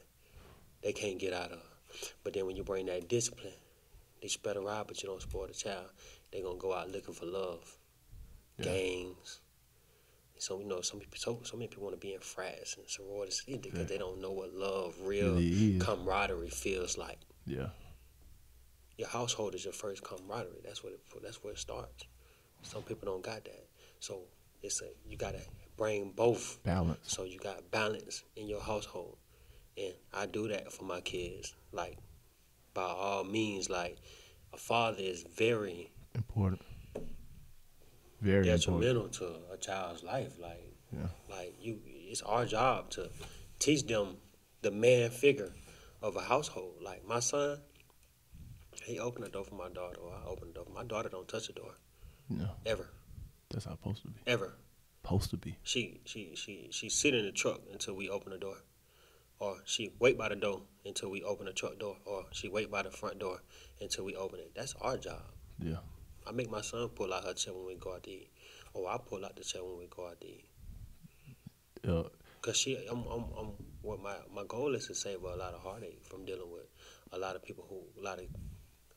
[0.83, 1.63] they can't get out of.
[2.25, 3.53] But then when you bring that discipline,
[4.23, 5.87] they spread a ride, but you don't spoil the child.
[6.33, 7.77] They're gonna go out looking for love,
[8.59, 8.65] Yeah.
[8.67, 9.41] gangs.
[10.39, 12.89] So you know, some people, so, so many people want to be in frats and
[12.89, 13.85] sororities because Yeah.
[13.85, 17.19] they don't know what love, real Really camaraderie feels like.
[17.47, 17.71] Yeah.
[18.97, 20.61] Your household is your first camaraderie.
[20.65, 22.05] That's what it, that's where it starts.
[22.63, 23.67] Some people don't got that,
[24.01, 24.23] so
[24.63, 25.43] it's a you gotta
[25.81, 26.99] bring both Balance.
[27.05, 29.17] so you got balance in your household.
[29.79, 31.55] And I do that for my kids.
[31.73, 31.97] Like,
[32.75, 33.97] by all means, like,
[34.53, 36.61] a father is very Important.
[38.21, 38.83] Very important.
[38.83, 40.35] detrimental to a child's life.
[40.39, 41.09] Like, Yeah.
[41.31, 43.09] like you, it's our job to
[43.59, 44.19] teach them
[44.61, 45.55] the man figure
[46.03, 46.75] of a household.
[46.83, 47.59] Like my son,
[48.85, 50.67] he opened the door for my daughter, or I opened the door.
[50.75, 51.73] My daughter don't touch the door
[52.29, 52.51] No.
[52.67, 52.91] ever,
[53.51, 54.21] That's how it's supposed to be.
[54.27, 54.53] ever.
[55.11, 55.57] Supposed to be.
[55.65, 58.55] She she she she sit in the truck until we open the door,
[59.41, 62.71] or she wait by the door until we open the truck door, or she wait
[62.71, 63.41] by the front door
[63.81, 64.53] until we open it.
[64.55, 65.21] That's our job.
[65.59, 65.79] Yeah.
[66.29, 68.31] I make my son pull out her chair when we go out to eat,
[68.73, 70.45] or I pull out the chair when we go out to eat.
[71.83, 72.03] Yeah.
[72.41, 73.49] Cause she, I'm, I'm, I'm,
[73.83, 76.69] what my my goal is to save her a lot of heartache from dealing with
[77.13, 78.27] a lot of people who, a lot of,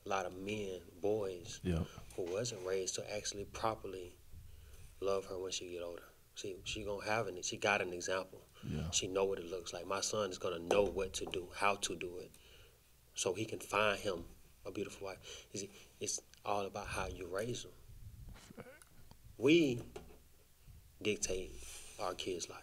[0.06, 1.80] a lot of men, boys Yeah.
[2.16, 4.16] who wasn't raised to actually properly
[5.04, 6.04] love her when she get older.
[6.36, 8.42] See, she gonna have an, she got an example.
[8.68, 8.90] Yeah.
[8.92, 9.86] She know what it looks like.
[9.86, 12.32] My son is gonna know what to do, how to do it,
[13.14, 14.24] so he can find him
[14.66, 15.18] a beautiful wife.
[15.52, 18.66] You see, it's all about how you raise them.
[19.38, 19.82] We
[21.02, 21.52] dictate
[22.02, 22.60] our kids' life.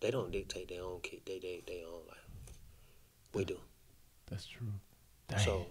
[0.00, 2.18] They don't dictate their own kid, they they their own life.
[3.32, 3.58] We do.
[4.30, 4.68] That's true.
[5.28, 5.38] Dang.
[5.40, 5.66] So,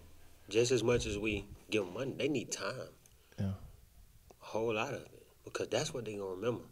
[0.50, 2.74] just as much as we give them money, they need time.
[3.40, 3.46] Yeah.
[3.46, 3.54] A
[4.40, 5.04] whole lot of.
[5.46, 6.64] Because that's what they're going to remember.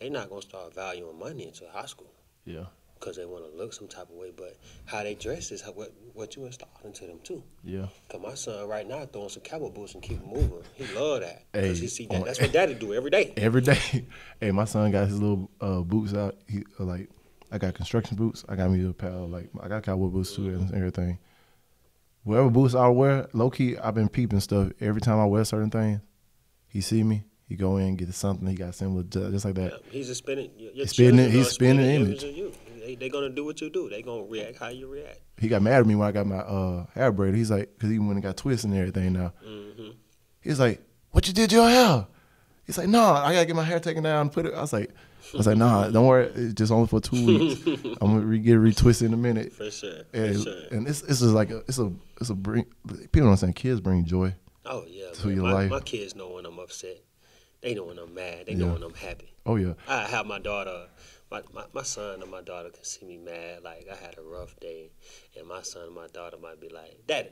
[0.00, 2.12] They're not going to start valuing money until high school
[2.44, 2.64] yeah.
[2.98, 4.32] because they want to look some type of way.
[4.36, 7.42] But how they dress is how, what, what you install into them, too.
[7.64, 7.86] Yeah.
[8.06, 10.62] Because my son right now throwing some cowboy boots and keep moving.
[10.74, 11.44] He love that.
[11.52, 12.16] Hey, he see that.
[12.16, 13.32] on- That's what daddy do every day.
[13.36, 13.78] Every day.
[14.40, 16.36] hey, my son got his little uh, boots out.
[16.48, 17.08] He uh, like,
[17.50, 18.44] I got construction boots.
[18.48, 21.18] I got me a pair of, like I got cowboy boots too and everything.
[22.24, 25.70] whatever boots I wear, low key, I've been peeping stuff every time I wear certain
[25.70, 26.00] things.
[26.68, 28.46] He see me, he go in get something.
[28.48, 29.72] He got similar, to- just like that.
[29.72, 30.50] Yeah, he's just spinning.
[30.56, 32.22] He's spinning- he's spinning image.
[32.22, 32.52] you.
[32.80, 33.88] They, they gonna do what you do.
[33.88, 35.20] They gonna react how you react.
[35.38, 37.36] He got mad at me when I got my uh, hair braided.
[37.36, 39.32] He's like, because he went and got twists and everything now.
[39.44, 39.90] hmm
[40.40, 40.80] He's like,
[41.12, 42.06] "What you did to your hair?"
[42.66, 44.72] He's like, "No, I gotta get my hair taken down and put it." I was
[44.72, 44.90] like,
[45.32, 47.64] "I was like, nah, don't worry, it's just only for two weeks.
[48.00, 50.02] I'm gonna re- get it retwisted in a minute." For sure.
[50.10, 50.54] For And, sure.
[50.72, 53.54] and it's it's just like a it's a it's a bring people don't understand.
[53.54, 54.34] Kids bring joy.
[54.66, 55.10] Oh yeah.
[55.12, 55.36] to man.
[55.36, 55.70] your my, life.
[55.70, 56.98] my kids know when I'm upset.
[57.62, 58.46] They know when I'm mad.
[58.46, 58.66] They Yeah.
[58.66, 59.32] know when I'm happy.
[59.46, 60.88] Oh yeah, I have my daughter,
[61.30, 63.62] my, my, my son and my daughter can see me mad.
[63.62, 64.90] Like I had a rough day,
[65.38, 67.30] and my son and my daughter might be like, "Daddy,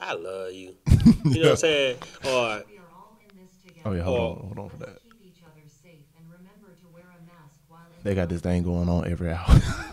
[0.00, 0.76] I love you."
[1.26, 1.96] You know what I'm saying?
[2.24, 2.30] Or
[2.68, 3.80] We are all in this together.
[3.84, 4.02] oh yeah.
[4.04, 4.22] Hold Oh.
[4.22, 5.02] on, hold on for that.
[5.02, 8.62] Keep each other safe and remember to wear a mask while They got this thing
[8.62, 9.44] going on every hour.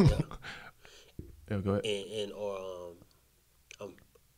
[1.49, 1.85] yeah, go ahead.
[1.85, 2.82] and, and or um, I'm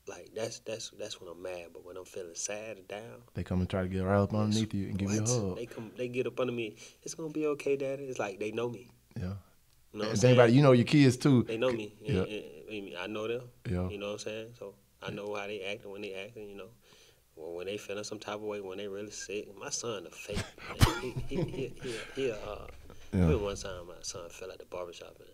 [0.08, 1.68] like that's that's that's when I'm mad.
[1.74, 4.34] But when I'm feeling sad or down, They come and try to get right up
[4.34, 5.56] underneath you and give you a hug.
[5.58, 6.76] They come, they get up under me.
[7.04, 8.04] It's gonna be okay, Daddy.
[8.06, 8.90] It's like they know me.
[9.20, 9.34] Yeah.
[9.94, 11.44] You know what And think about it, you know your kids too.
[11.44, 11.94] They know me.
[12.02, 12.22] Yeah.
[12.24, 13.44] and- and I know them.
[13.70, 13.88] Yeah.
[13.90, 14.48] You know what I'm saying?
[14.60, 16.70] So I know how they act and when they acting, you know.
[17.36, 19.48] Well, when they feeling some type of way, when they really sick.
[19.60, 20.38] My son a fake.
[20.38, 21.02] Man.
[21.02, 22.36] He, he, he, he, he, uh,
[23.14, 23.20] Yeah.
[23.22, 25.30] remember one time my son fell at the barbershop and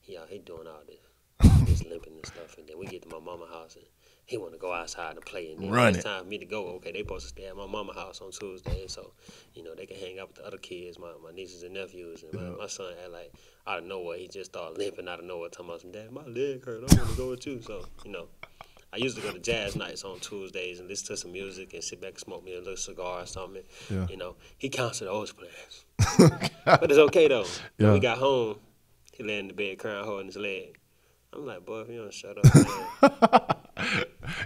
[0.00, 0.96] he out he doing all this,
[1.40, 2.56] this limping and stuff.
[2.58, 3.84] And then we get to my mama house and
[4.26, 5.52] he want to go outside and play.
[5.52, 6.02] And then Run it's it.
[6.02, 6.66] time for me to go.
[6.76, 9.12] Okay, they supposed to stay at my mama house on Tuesday, so
[9.54, 12.22] you know they can hang out with the other kids, my, my nieces and nephews.
[12.24, 12.56] And my, Yeah.
[12.58, 13.32] my son had like
[13.66, 16.24] out of nowhere, he just started limping out of nowhere, talking about some dad, my
[16.26, 16.84] leg hurt.
[16.90, 17.62] I want to go with you.
[17.62, 18.26] So you know.
[18.90, 21.84] I used to go to jazz nights on Tuesdays and listen to some music and
[21.84, 23.62] sit back and smoke me a little cigar or something.
[23.90, 24.06] Yeah.
[24.08, 25.84] You know, he counseled those plans.
[26.64, 27.44] but it's okay though.
[27.76, 28.56] When we got home,
[29.12, 30.78] he lay in the bed crying, holding his leg.
[31.32, 33.54] I'm like, boy, if you don't shut up, man.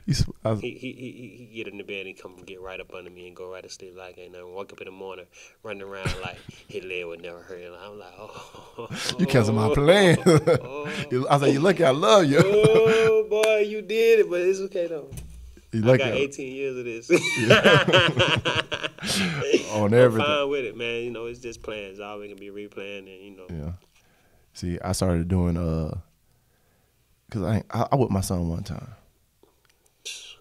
[0.06, 2.60] You s- I was- he, he, he, he get in the bed and come get
[2.60, 4.54] right up under me and go right to sleep like ain't nothing.
[4.54, 5.24] Wake up in the morning,
[5.64, 7.62] running around like his leg would never hurt.
[7.62, 8.88] And I'm like, oh.
[9.18, 10.18] you cancel my plan.
[10.24, 10.28] I
[11.30, 12.40] was like, you lucky I love you.
[12.44, 15.10] oh, boy, you did it, but it's okay though.
[15.72, 17.10] You I lucky got I- 18 years of this.
[19.72, 20.26] on everything.
[20.30, 21.02] I'm fine with it, man.
[21.04, 21.98] You know, it's just plans.
[21.98, 23.72] We can be replaying, and you know, Yeah.
[24.54, 25.96] See, I started doing uh,
[27.32, 28.88] cause I I, I whipped my son one time,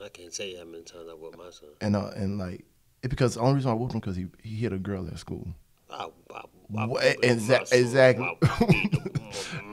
[0.03, 1.69] I can't tell you how many times I whipped my son.
[1.81, 2.65] and uh, and like
[3.03, 5.17] it because the only reason I whipped him because he he hit a girl at
[5.19, 5.47] school.
[5.89, 6.41] I, I,
[6.77, 6.87] I,
[7.23, 8.25] exa- exactly.
[8.41, 9.21] I beat the-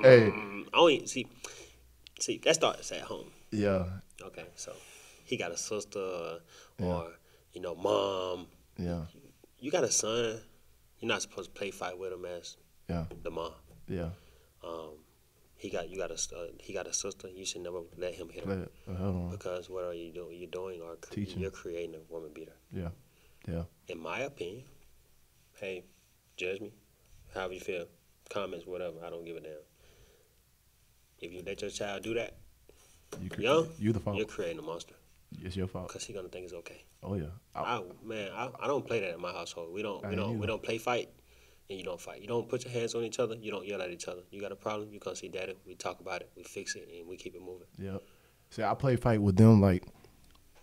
[0.03, 0.33] Hey.
[0.73, 1.27] I only see,
[2.21, 3.31] see that starts at home.
[3.51, 3.85] Yeah,
[4.23, 4.73] Okay, so
[5.25, 6.41] he got a sister or
[6.79, 7.03] Yeah.
[7.53, 8.47] you know mom.
[8.77, 9.03] yeah,
[9.61, 10.41] You got a son.
[11.01, 12.57] You're not supposed to play fight with him as
[12.89, 13.53] yeah, the mom.
[13.89, 14.11] yeah.
[14.65, 14.91] Um,
[15.59, 17.29] he got you got a uh, he got a sister.
[17.29, 18.73] You should never let him hit her it.
[18.89, 20.39] Uh, because what are you doing?
[20.39, 21.41] You're doing or Teaching.
[21.41, 22.57] you're creating a woman beater.
[22.73, 22.89] Yeah,
[23.47, 23.65] yeah.
[23.89, 24.65] In my opinion,
[25.61, 25.85] hey,
[26.37, 26.73] judge me,
[27.35, 27.87] however you feel,
[28.31, 28.97] comments, whatever.
[29.05, 29.53] I don't give a damn.
[31.21, 32.37] If you let your child do that,
[33.21, 34.17] You cre- young, you the fault.
[34.17, 34.95] you're creating a monster
[35.43, 35.89] It's your fault.
[35.89, 36.85] because he gonna think it's okay.
[37.03, 37.27] Oh yeah.
[37.55, 39.73] I, I, man, I, I don't play that in my household.
[39.73, 41.09] We don't I we don't ain't we don't play fight,
[41.71, 42.21] and you don't fight.
[42.21, 43.35] You don't put your hands on each other.
[43.37, 44.23] You don't yell at each other.
[44.31, 45.55] You got a problem, you come see daddy.
[45.67, 46.31] We talk about it.
[46.37, 47.67] We fix it, and we keep it moving.
[47.79, 47.99] yeah.
[48.51, 49.85] See, I play fight with them like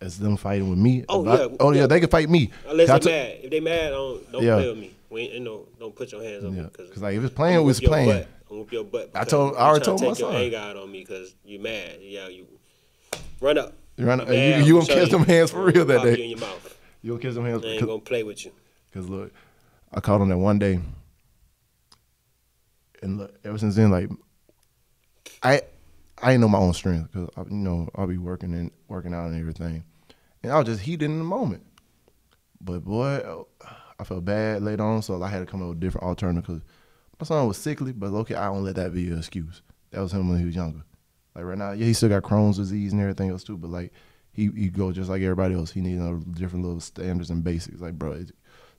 [0.01, 1.05] as them fighting with me.
[1.07, 1.87] Oh, But I- yeah, oh yeah, yeah.
[1.87, 2.49] they can fight me.
[2.67, 3.37] Unless they took- mad.
[3.43, 4.55] If they mad, don't don't Yeah.
[4.55, 4.91] play with me.
[5.11, 7.33] We ain't, you know, don't put your hands on Yeah, me because like if it's
[7.35, 8.09] playing, it's playing.
[8.09, 8.27] Butt.
[8.49, 9.11] I'm whoop your butt.
[9.13, 10.41] I told- I already told my take your son.
[10.41, 11.99] anger out on me because you mad.
[12.01, 12.47] Yeah, you
[13.39, 13.73] run up.
[13.97, 16.17] You run- You you- you I'ma gonna kiss them hands for real that day.
[16.17, 16.77] You in your mouth.
[17.03, 18.51] You don't kiss them hands I ain't gonna play with you.
[18.93, 19.31] Cause look,
[19.95, 20.79] I caught on that one day,
[23.01, 24.09] and look, ever since then, like,
[25.41, 25.61] I,
[26.21, 29.27] I ain't know my own strength because you know I'll be working and working out
[29.27, 29.85] and everything,
[30.43, 31.65] and I was just heated in the moment.
[32.59, 33.43] But boy,
[33.97, 36.45] I felt bad later on, so I had to come up with different alternative.
[36.45, 36.61] Cause
[37.19, 39.61] my son was sickly, but okay, I don't let that be an excuse.
[39.91, 40.83] That was him when he was younger.
[41.35, 43.93] Like right now, yeah, he still got Crohn's disease and everything else too, but like
[44.33, 45.71] he he go just like everybody else.
[45.71, 47.79] He needs a different little standards and basics.
[47.79, 48.25] Like bro,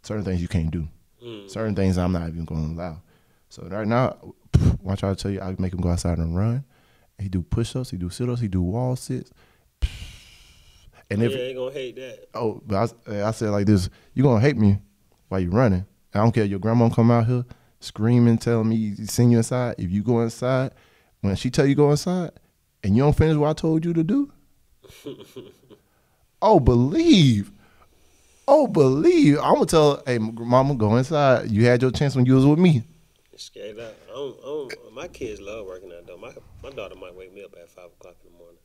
[0.03, 0.89] certain things you can't do.
[1.25, 1.51] Mm.
[1.51, 3.03] Certain things I'm not even going to allow.
[3.49, 4.17] So right now,
[4.83, 6.65] watch I tell you, I make him go outside and run.
[7.19, 9.31] He do push ups, he do sit ups, he do wall sits.
[11.09, 12.29] And if yeah, ain't gonna hate that.
[12.35, 14.79] oh, but I, I said like this, you gonna hate me
[15.29, 15.87] while you running.
[16.13, 16.45] I don't care.
[16.45, 17.45] Your grandma come out here
[17.81, 19.77] screaming, telling me send you inside.
[19.79, 20.73] If you go inside,
[21.21, 22.33] when she tell you go inside,
[22.83, 24.33] and you don't finish what I told you to do,
[26.43, 27.53] oh believe,
[28.49, 29.39] oh believe.
[29.39, 31.51] I'm gonna tell, hey, mama, go inside.
[31.51, 32.83] You had your chance when you was with me.
[33.37, 33.95] Scared out.
[34.09, 36.17] I don't, I don't, my kids love working out though.
[36.17, 36.33] My
[36.63, 38.59] my daughter might wake me up at five o'clock in the morning.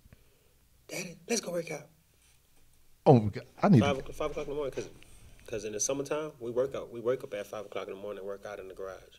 [0.88, 1.88] Daddy, let's go work out.
[3.06, 3.44] Oh, my God.
[3.62, 3.80] I need.
[3.82, 4.74] Five, To, o'clock- five o'clock in the morning,
[5.46, 6.92] because in the summertime we work out.
[6.92, 9.18] We wake up at five o'clock in the morning and work out in the garage.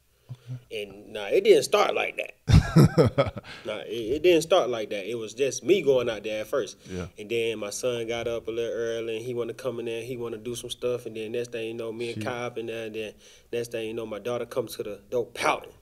[0.70, 3.42] And nah, it didn't start like that.
[3.66, 5.08] nah, it, it didn't start like that.
[5.08, 6.78] It was just me going out there at first.
[6.88, 7.06] Yeah.
[7.18, 9.86] And then my son got up a little early and he wanted to come in
[9.86, 10.02] there.
[10.02, 11.06] He wanted to do some stuff.
[11.06, 12.24] And then next thing you know, me and.
[12.24, 12.86] Kai up in there.
[12.86, 13.14] And then
[13.52, 15.72] next thing you know, my daughter comes to the door pouting.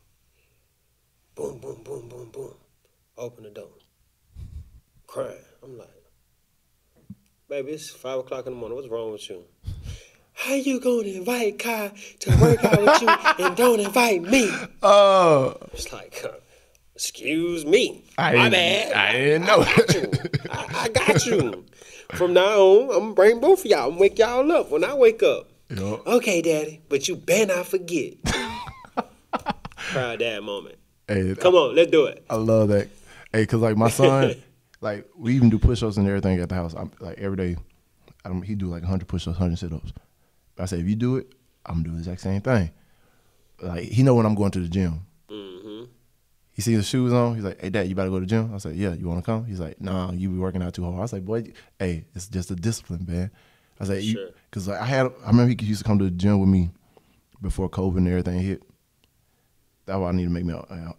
[1.35, 2.55] Boom, boom, boom, boom, boom.
[3.17, 3.71] Open the door.
[5.07, 5.37] Crying.
[5.63, 5.89] I'm like,
[7.49, 8.77] baby, it's five o'clock in the morning.
[8.77, 9.45] What's wrong with you?
[10.41, 13.09] How you gonna invite Kai to work out with you
[13.45, 14.51] and don't invite me?
[14.83, 16.31] oh, It's like, uh,
[16.95, 18.05] excuse me.
[18.17, 18.93] I My bad.
[18.95, 19.59] I didn't know.
[19.65, 20.11] got you.
[20.51, 21.65] I, I got you.
[22.13, 23.85] From now on, I'm gonna bring both of y'all.
[23.85, 25.49] I'm gonna wake y'all up when I wake up.
[25.69, 26.07] Yup.
[26.07, 28.15] Okay, daddy, but you better not forget.
[29.93, 30.77] Proud dad moment.
[31.07, 32.25] hey, Come on, let's do it.
[32.31, 32.89] I love that.
[33.33, 34.35] Hey, cause like my son,
[34.81, 36.75] like we even do push-ups and everything at the house.
[36.75, 37.57] I'm like every day.
[38.25, 39.93] I don't, he do like 100 push-ups, 100 sit-ups.
[40.61, 41.33] I said, if you do it,
[41.67, 42.71] I'm gonna do the exact same thing.
[43.61, 45.01] Like he know when I'm going to the gym.
[45.29, 45.85] hmm
[46.53, 47.35] He sees the shoes on.
[47.35, 49.21] He's like, "Hey, Dad, you better go to the gym." I said, "Yeah, you want
[49.21, 51.53] to come?" He's like, "Nah, you be working out too hard." I was like, "Boy,
[51.79, 53.31] hey, it's just a discipline, man."
[53.79, 54.29] I was like, Sure.
[54.51, 56.71] "Cause like I had, I remember he used to come to the gym with me
[57.41, 58.63] before COVID and everything hit.
[59.87, 60.55] That's why I need to make me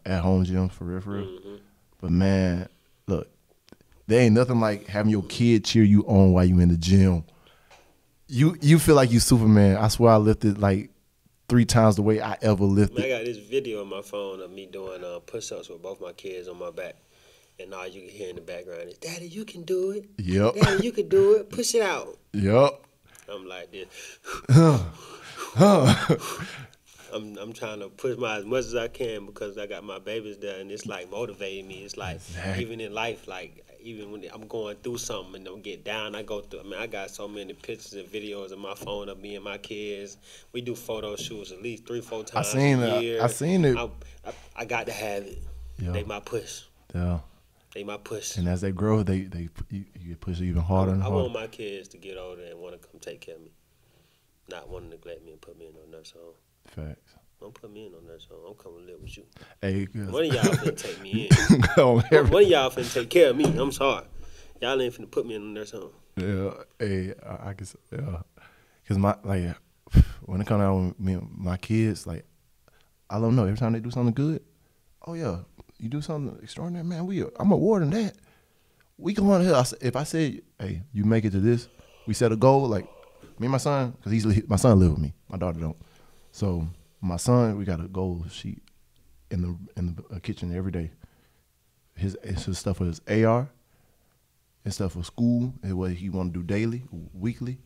[0.06, 1.26] at home gym for real, for real.
[1.26, 1.56] Mm-hmm.
[2.02, 2.67] But man,
[3.08, 3.30] look,
[4.08, 7.24] there ain't nothing like having your kid cheer you on while you in the gym.
[8.34, 9.76] You you feel like you Superman.
[9.76, 10.89] I swear I lifted like
[11.50, 14.50] three times the way I ever Man, I got this video on my phone of
[14.50, 16.96] me doing uh, push-ups with both my kids on my back,
[17.60, 20.10] and all you can hear in the background is, "Daddy, you can do it.
[20.17, 20.56] Yep.
[20.56, 21.50] Daddy, you can do it.
[21.50, 22.82] Push it out." Yep.
[23.28, 23.89] I'm like this.
[27.13, 30.00] I'm I'm trying to push my as much as I can because I got my
[30.00, 31.84] babies there, and it's like motivating me.
[31.84, 32.63] It's like Exactly.
[32.63, 36.21] even in life, like even when I'm going through something and don't get down, I
[36.24, 36.62] go through.
[36.62, 39.43] I mean, I got so many pictures and videos on my phone of me and
[39.43, 40.17] my kids.
[40.54, 43.04] We do photo shoots at least three, four times seen a it.
[43.04, 43.24] year.
[43.24, 43.76] I seen it.
[43.78, 43.89] I,
[44.26, 45.39] I, I got to have it.
[45.80, 46.63] They my push.
[46.93, 47.19] Yeah.
[47.74, 48.38] They my push.
[48.38, 51.47] And as they grow, they they you, you pushed even harder and I want my
[51.47, 53.52] kids to get older and want to come take care of me,
[54.50, 56.34] not want to neglect me and put me in no nursing home.
[56.67, 57.15] Facts.
[57.39, 58.39] Don't put me in on that home.
[58.50, 59.26] I'm coming to live with you.
[59.62, 61.63] Hey, One of y'all finna take me in.
[61.82, 61.95] on
[62.30, 63.45] One of y'all finna take care of me.
[63.45, 64.06] I'm sorry.
[64.62, 65.89] Y'all ain't finna put me in on that home.
[66.17, 68.17] Yeah, hey, I, I guess, yeah,
[68.88, 69.56] cause my like
[70.26, 72.26] when it comes out with me and my kids, like
[73.10, 73.43] I don't know.
[73.45, 74.43] Every time they do something good,
[75.08, 75.38] oh yeah,
[75.80, 77.08] you do something extraordinary, man.
[77.08, 78.15] We I'm awarding that.
[78.97, 79.56] We go on here.
[79.56, 81.67] I, if I say, hey, you make it to this,
[82.06, 82.67] we set a goal.
[82.67, 82.84] Like
[83.39, 85.13] me and my son, cause he's my son live with me.
[85.30, 85.78] My daughter don't.
[86.32, 86.67] So
[87.02, 88.62] my son, we got a goal sheet
[89.30, 90.91] in the in the uh, kitchen every day.
[91.96, 93.50] His his stuff his AR
[94.63, 97.58] and stuff for school and what he want to do daily, weekly,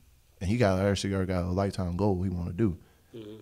[0.42, 2.78] and he got cigar got a lifetime goal he want to do.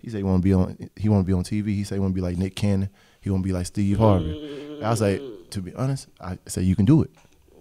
[0.01, 1.67] He said he want to be on he want to be on TV.
[1.67, 2.89] He said he want to be like Nick Cannon.
[3.21, 4.79] He want to be like Steve Harvey.
[4.83, 7.09] I was like, to be honest, I say you can do it.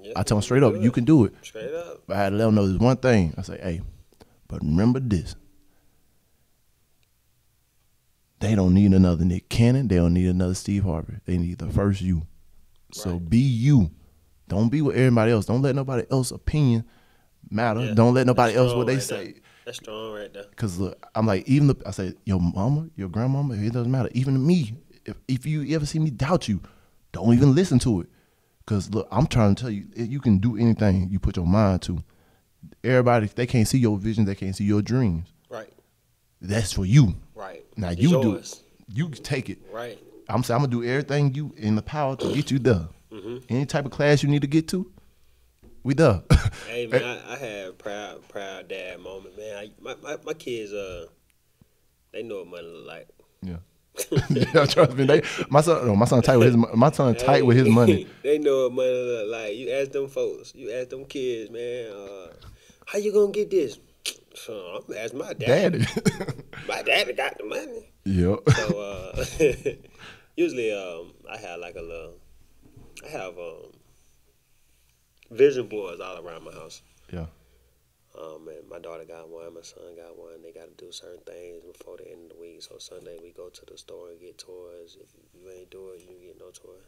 [0.03, 1.33] Yeah, I tell him straight up, you can do it.
[1.42, 2.03] Straight up.
[2.07, 3.33] But I had to let him know this one thing.
[3.38, 3.81] I say, hey,
[4.48, 5.37] but remember this.
[8.42, 9.88] They don't need another Nick Cannon.
[9.88, 11.14] They don't need another Steve Harvey.
[11.24, 12.22] They need the first you.
[12.92, 13.31] So Right.
[13.31, 13.90] be you.
[14.48, 15.46] Don't be with everybody else.
[15.46, 16.85] Don't let nobody else opinion
[17.50, 17.85] matter.
[17.85, 17.94] Yeah.
[17.94, 19.24] Don't let nobody That's else what they right say.
[19.33, 19.40] there.
[19.64, 20.44] That's strong right there.
[20.57, 24.11] Cause look, I'm like even the I say your mama, your grandmama, it doesn't matter.
[24.12, 24.74] Even me,
[25.07, 26.61] if if you ever see me doubt you,
[27.12, 28.09] don't even listen to it.
[28.66, 31.46] Cause look, I'm trying to tell you, eh, you can do anything you put your
[31.46, 32.02] mind to.
[32.85, 35.28] Everybody, they can't see your vision, they can't see your dreams.
[35.48, 35.72] Right.
[36.40, 37.14] That's for you.
[37.35, 37.64] Right.
[37.77, 38.61] Now It's you do it.
[38.88, 39.59] You take it.
[39.73, 39.99] Right.
[40.29, 42.88] I'm saying I'm gonna do everything you in the power to get you there.
[43.12, 43.38] Mm-hmm.
[43.49, 44.90] Any type of class you need to get to,
[45.83, 46.23] we there.
[46.68, 49.57] Hey man, I, I had a proud, proud dad moment, man.
[49.57, 51.07] I, my, my my kids, uh,
[52.12, 53.09] they know what money look like.
[53.42, 53.57] yeah.
[54.31, 55.05] yeah, trust me.
[55.05, 58.07] They, my son, no, my son tight with his, my son tight with his money.
[58.23, 59.55] they know what money look like.
[59.55, 61.90] You ask them folks, you ask them kids, man.
[61.92, 62.33] Uh,
[62.87, 63.79] how you gonna get this?
[64.35, 65.72] So I'm ask my dad.
[65.72, 65.87] Daddy.
[66.68, 67.92] My daddy got the money.
[68.04, 68.38] yep.
[68.56, 69.24] So uh,
[70.37, 72.14] usually, um, I have like a little,
[73.04, 73.72] I have um,
[75.30, 76.83] vision boards all around my house.
[77.12, 77.26] Yeah.
[78.18, 80.42] Um, and my daughter got one, my son got one.
[80.42, 82.62] They got to do certain things before the end of the week.
[82.62, 84.98] So Sunday we go to the store and get toys.
[85.00, 86.78] If you ain't do it, you get no toy.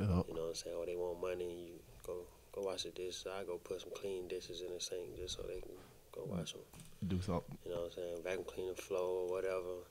[0.00, 0.26] Yep.
[0.28, 0.76] You know what I'm saying?
[0.76, 2.14] Or they want money, you go
[2.52, 3.26] go wash the dishes.
[3.26, 5.76] I go put some clean dishes in the sink just so they can
[6.16, 6.62] go wash them.
[7.06, 7.56] Do something.
[7.64, 8.16] You know what I'm saying?
[8.24, 9.84] Vacuum clean the floor or whatever.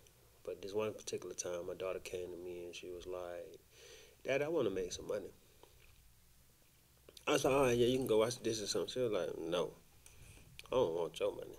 [0.45, 3.59] But this one particular time, my daughter came to me and she was like,
[4.25, 5.31] "Dad, I want to make some money."
[7.27, 8.89] I like, all right, yeah, you can go watch this or something.
[8.93, 9.71] She was like, no,
[10.71, 11.57] I don't want your money.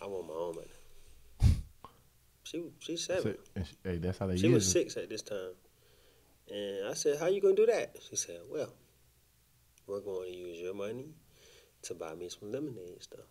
[0.00, 1.54] I want my own money.
[2.44, 3.36] She she's seven.
[3.56, 4.70] She- hey, that's how they She was it.
[4.70, 5.54] six at this time.
[6.52, 7.96] And I said, How you gonna do that?
[8.08, 8.72] She said, Well,
[9.86, 11.06] we're going to use your money
[11.82, 13.24] to buy me some lemonade stuff.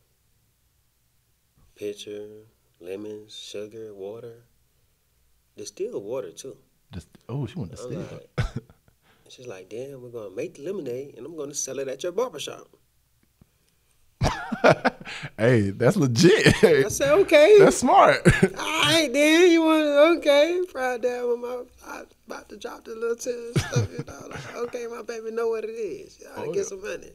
[1.81, 2.45] Pitcher,
[2.79, 4.43] lemons, sugar, water.
[5.57, 6.55] Distilled water too.
[6.93, 8.05] Just oh, she went to steal.
[8.11, 8.47] like,
[9.29, 12.11] she's like, damn, we're gonna make the lemonade and I'm gonna sell it at your
[12.11, 12.67] barbershop.
[15.39, 16.63] hey, that's legit.
[16.63, 17.55] I said, okay.
[17.57, 18.17] that's smart.
[18.43, 20.61] All right, then you want okay?
[20.71, 24.85] Proud dad, when my I about to drop the little stuff, you know, like okay,
[24.85, 26.21] my baby know what it is.
[26.37, 26.61] I Oh, get yeah.
[26.61, 27.13] some money.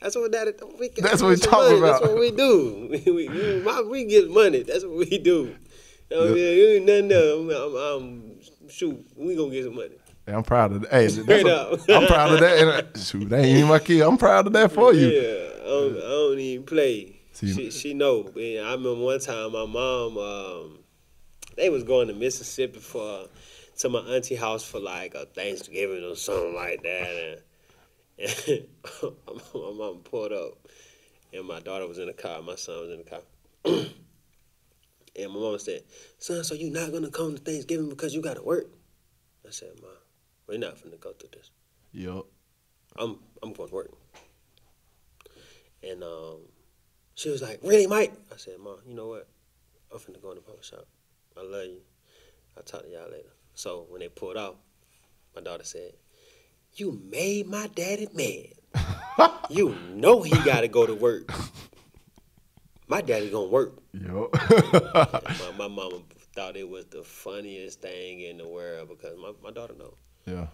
[0.00, 0.52] That's what daddy.
[0.78, 1.78] We can That's what we talk money.
[1.78, 2.00] about.
[2.00, 2.88] That's what we do.
[3.06, 4.62] We, we, we, my, we get money.
[4.62, 5.56] That's what we do.
[6.10, 6.86] You know what I mean?
[6.86, 7.40] Nothing else.
[7.40, 7.76] I'm, I'm,
[8.62, 9.96] I'm, shoot, we gonna get some money.
[10.28, 10.90] I'm proud of that.
[10.90, 12.58] Hey, that's I'm proud of that.
[12.58, 14.02] And I, shoot, that ain't even my kid.
[14.02, 15.06] I'm proud of that for you.
[15.08, 17.20] Yeah, I don't, I don't even play.
[17.32, 18.30] See- she she know.
[18.34, 20.78] Man, I remember one time my mom, um,
[21.56, 23.26] they was going to Mississippi for
[23.78, 27.40] to my auntie house for like a Thanksgiving or something like that, and,
[28.48, 28.66] and
[29.54, 30.54] my mom pulled up,
[31.32, 33.20] and my daughter was in the car, my son was in the car.
[35.18, 35.82] And my mom said,
[36.18, 38.66] "Son, so you not gonna come to Thanksgiving because you gotta work?"
[39.46, 39.90] I said, "Mom,
[40.46, 41.50] we're not finna go through this.
[41.92, 42.26] Yup.
[42.98, 43.90] I'm I'm going to work.
[45.82, 46.38] And um,
[47.14, 48.12] she was like, Really, Mike?
[48.32, 49.28] I said, Mom, you know what?
[49.92, 50.86] I'm finna go in the barber shop.
[51.36, 51.80] I love you.
[52.56, 53.28] I'll talk to y'all later.
[53.54, 54.54] So when they pulled off,
[55.34, 55.92] my daughter said,
[56.76, 59.30] You made my daddy mad.
[59.48, 61.32] you know he gotta go to work.
[62.86, 63.78] My daddy gonna work.
[63.94, 66.02] My, my mama
[66.34, 69.94] thought it was the funniest thing in the world because my, my daughter know
[70.26, 70.48] yeah.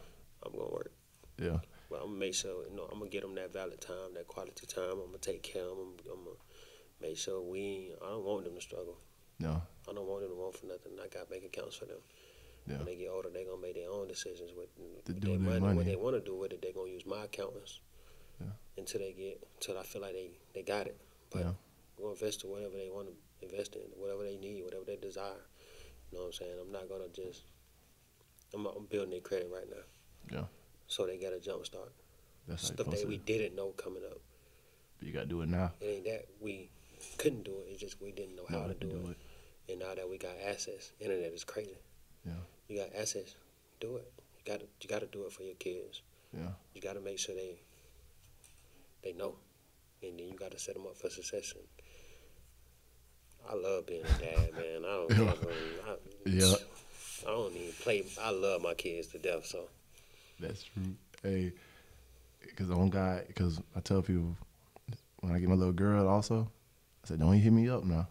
[0.45, 0.93] I'm gonna work.
[1.39, 1.59] Yeah.
[1.91, 4.29] But I'm gonna make sure, you know, I'm gonna get them that valid time, that
[4.29, 4.93] quality time.
[4.93, 5.95] I'm gonna take care of them.
[6.07, 6.37] I'm gonna
[7.01, 7.95] make sure we.
[8.01, 8.97] I don't want them to struggle.
[9.41, 9.61] No.
[9.91, 10.93] I don't want them to want for nothing.
[11.03, 11.99] I got bank accounts for them.
[12.67, 12.77] Yeah.
[12.77, 15.77] When they get older, they're gonna make their own decisions with, with their money, money.
[15.77, 16.63] what they want to do with it.
[16.63, 17.81] They're gonna use my accountants
[18.41, 18.53] Yeah.
[18.79, 20.97] until they get, until I feel like they, they got it.
[21.31, 21.53] But Yeah.
[21.99, 23.15] we're gonna invest in whatever they want to
[23.47, 25.43] invest in, whatever they need, whatever they desire.
[26.11, 26.57] You know what I'm saying?
[26.61, 27.43] I'm not gonna just.
[28.55, 30.37] I'm, I'm building their credit right now.
[30.39, 30.45] Yeah.
[30.87, 31.91] So they got a jump start.
[32.47, 34.21] That's Stuff that we didn't know coming up.
[35.01, 35.07] to.
[35.07, 35.73] You gotta do it now.
[35.81, 36.71] It ain't that we
[37.19, 37.71] couldn't do it.
[37.71, 39.17] It's just we didn't know how to you do, it.
[39.73, 41.79] And now that we got access, internet is crazy.
[42.27, 42.33] Yeah.
[42.73, 43.35] You got assets,
[43.81, 44.11] do it.
[44.39, 46.01] You got to you got to do it for your kids.
[46.33, 46.49] Yeah.
[46.75, 47.61] You got to make sure they
[49.05, 49.35] they know,
[50.03, 51.53] and then you got to set them up for success.
[51.55, 51.64] And
[53.51, 54.85] I love being a dad, man.
[54.87, 55.12] I don't.
[55.18, 55.35] Yeah.
[55.87, 56.55] I, Yeah.
[57.27, 58.05] I don't even play.
[58.23, 59.45] I love my kids to death.
[59.45, 59.68] So
[60.41, 60.95] That's true.
[61.23, 61.53] Hey,
[62.41, 64.35] because on God, because I tell people
[65.20, 66.51] when I get my little girl, also,
[67.05, 68.09] I said, don't you hit me up now.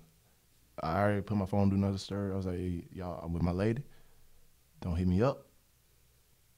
[0.83, 2.33] I already put my phone do not disturb.
[2.33, 3.81] I was like, hey, y'all, I'm with my lady.
[4.81, 5.45] Don't hit me up.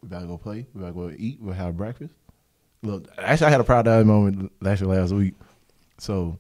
[0.01, 0.67] We gotta go play.
[0.73, 1.39] We gotta go eat.
[1.39, 2.13] We'll have breakfast.
[2.81, 5.35] Look, actually, I had a proud dad moment actually last week.
[5.99, 6.37] So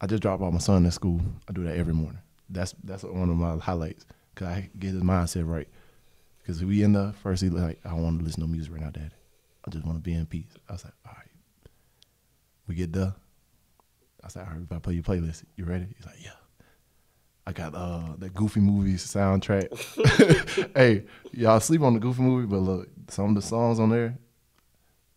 [0.00, 1.20] I just dropped off my son at school.
[1.48, 2.20] I do that every morning.
[2.48, 5.68] That's that's one of my highlights because I get his mindset right.
[6.38, 8.82] Because we in the first, he like, I don't want to listen to music right
[8.82, 9.14] now, Daddy.
[9.66, 10.52] I just want to be in peace.
[10.68, 11.26] I was like, all right.
[12.66, 13.14] We get done.
[14.24, 15.44] I said, all right, we about to play your playlist.
[15.56, 15.86] You ready?
[15.96, 16.30] He's like, yeah.
[17.50, 19.66] I got uh the Goofy movie soundtrack.
[20.76, 24.16] hey, y'all sleep on the Goofy movie, but look, some of the songs on there,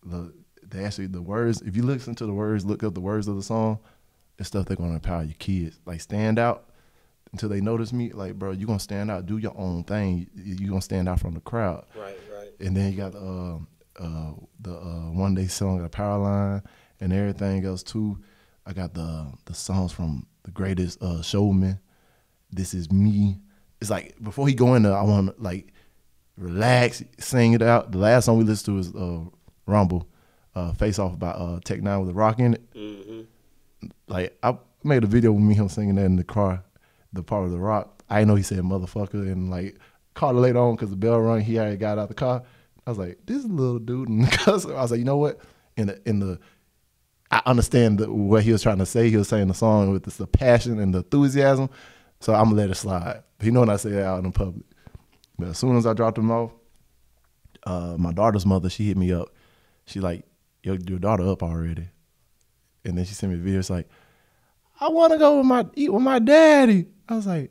[0.02, 0.34] look,
[0.68, 1.62] they actually the words.
[1.62, 3.78] If you listen to the words, look up the words of the song.
[4.36, 5.78] It's stuff they're gonna empower your kids.
[5.86, 6.70] Like stand out
[7.30, 8.10] until they notice me.
[8.10, 9.26] Like, bro, you gonna stand out.
[9.26, 10.26] Do your own thing.
[10.34, 11.84] You you gonna stand out from the crowd.
[11.94, 12.50] right, right.
[12.58, 13.58] And then you got uh,
[14.02, 16.62] uh, the uh, one day song, the power line,
[16.98, 18.18] and everything else too.
[18.66, 21.78] I got the the songs from the greatest uh, showman.
[22.54, 23.40] This is me.
[23.80, 25.72] It's like before he go in there, I want to like
[26.36, 27.92] relax, sing it out.
[27.92, 29.24] The last song we listened to is uh,
[29.66, 30.08] Rumble,
[30.54, 32.62] uh, Face Off by uh, Tech N9ne with the rock in it.
[32.74, 36.62] hmm Like I made a video with me him singing that in the car,
[37.12, 38.02] the part of the rock.
[38.08, 39.78] I know he said motherfucker and like
[40.14, 41.40] called it later on because the bell rang.
[41.42, 42.42] He already got out the car.
[42.86, 44.54] I was like, this little dude the car.
[44.54, 45.40] I was like, you know what?
[45.76, 46.38] In the in the
[47.30, 49.10] I understand the, what he was trying to say.
[49.10, 51.68] He was saying the song with this, the passion and the enthusiasm.
[52.24, 53.22] So I'm gonna let it slide.
[53.38, 54.64] He know when I say that out in public.
[55.38, 56.52] But as soon as I dropped him off,
[57.64, 59.28] uh, my daughter's mother, she hit me up.
[59.84, 60.24] She like,
[60.62, 61.86] Yo, your daughter up already.
[62.86, 63.58] And then she sent me a video.
[63.58, 63.88] It's like,
[64.80, 66.86] I want to go with my eat with my daddy.
[67.06, 67.50] I was like,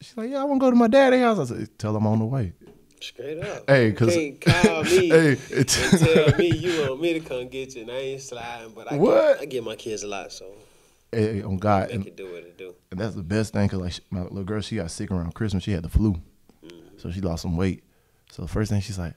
[0.00, 1.38] she's like, yeah, I want to go to my daddy's house.
[1.38, 2.52] I said, tell him I'm on the way.
[3.00, 3.64] Straight up.
[3.68, 7.46] Hey, You 'cause- can't call me Hey, and tell me you want me to come
[7.48, 8.72] get you, and I ain't sliding.
[8.74, 9.34] But I What?
[9.34, 10.46] Get, I get my kids a lot, so
[11.14, 12.74] Hey, on God, make and, it do what it do.
[12.90, 15.62] and that's the best thing because like my little girl, she got sick around Christmas.
[15.62, 16.14] She had the flu,
[16.64, 16.98] mm-hmm.
[16.98, 17.84] so she lost some weight.
[18.30, 19.14] So the first thing she's like,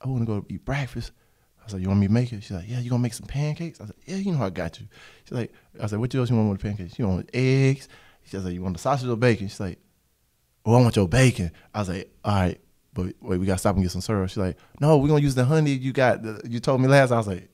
[0.00, 1.12] I want to go eat breakfast.
[1.60, 2.42] I was like, you want me to make it?
[2.42, 3.80] She's like, yeah, you gonna make some pancakes?
[3.80, 4.86] I said, yeah, you know I got you.
[5.24, 6.98] She's like, I said, what else you want with the pancakes?
[6.98, 7.88] You want eggs?
[8.24, 9.48] She's like, you want the sausage or bacon?
[9.48, 9.78] She's like,
[10.64, 11.50] oh, I want your bacon.
[11.74, 12.60] I was like, all right,
[12.92, 14.28] but wait, we gotta stop and get some syrup.
[14.30, 16.22] She's like, no, we're gonna use the honey you got.
[16.22, 17.12] the- You told me last.
[17.12, 17.48] I was like,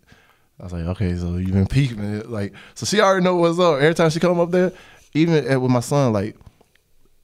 [0.59, 3.75] I was like, okay, so you been it, like, so she already know what's up.
[3.81, 4.73] Every time she come up there,
[5.15, 6.37] even at- with my son, like,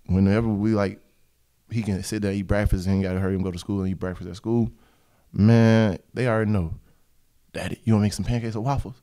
[0.06, 1.00] whenever we like,
[1.70, 3.88] he can sit there eat breakfast and he gotta hurry and go to school and
[3.90, 4.70] eat breakfast at school.
[5.32, 6.74] Man, they already know.
[7.54, 9.00] Daddy, you wanna make some pancakes or waffles?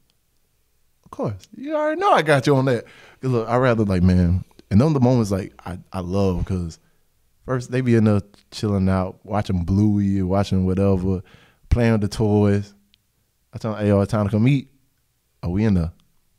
[1.06, 2.86] Of course, you already know I got you on that.
[3.24, 6.78] look, I rather like, man, and them the moments like I I love because
[7.46, 8.22] first they be in there
[8.52, 11.24] chilling out, watching Bluey, watching whatever,
[11.70, 12.76] playing with the toys.
[13.54, 14.70] I tell them, hey, yo, it's time to come eat.
[15.42, 15.92] Are we in there?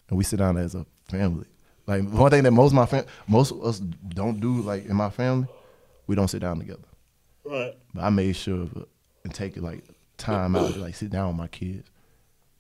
[0.09, 1.47] And we sit down as a family.
[1.87, 4.95] Like one thing that most of my fam- most of us don't do, like in
[4.95, 5.49] my family,
[6.07, 6.87] we don't sit down together.
[7.45, 7.77] Right.
[7.95, 8.87] But I made sure of
[9.25, 9.85] and take like
[10.19, 11.91] time out to like sit down with my kids.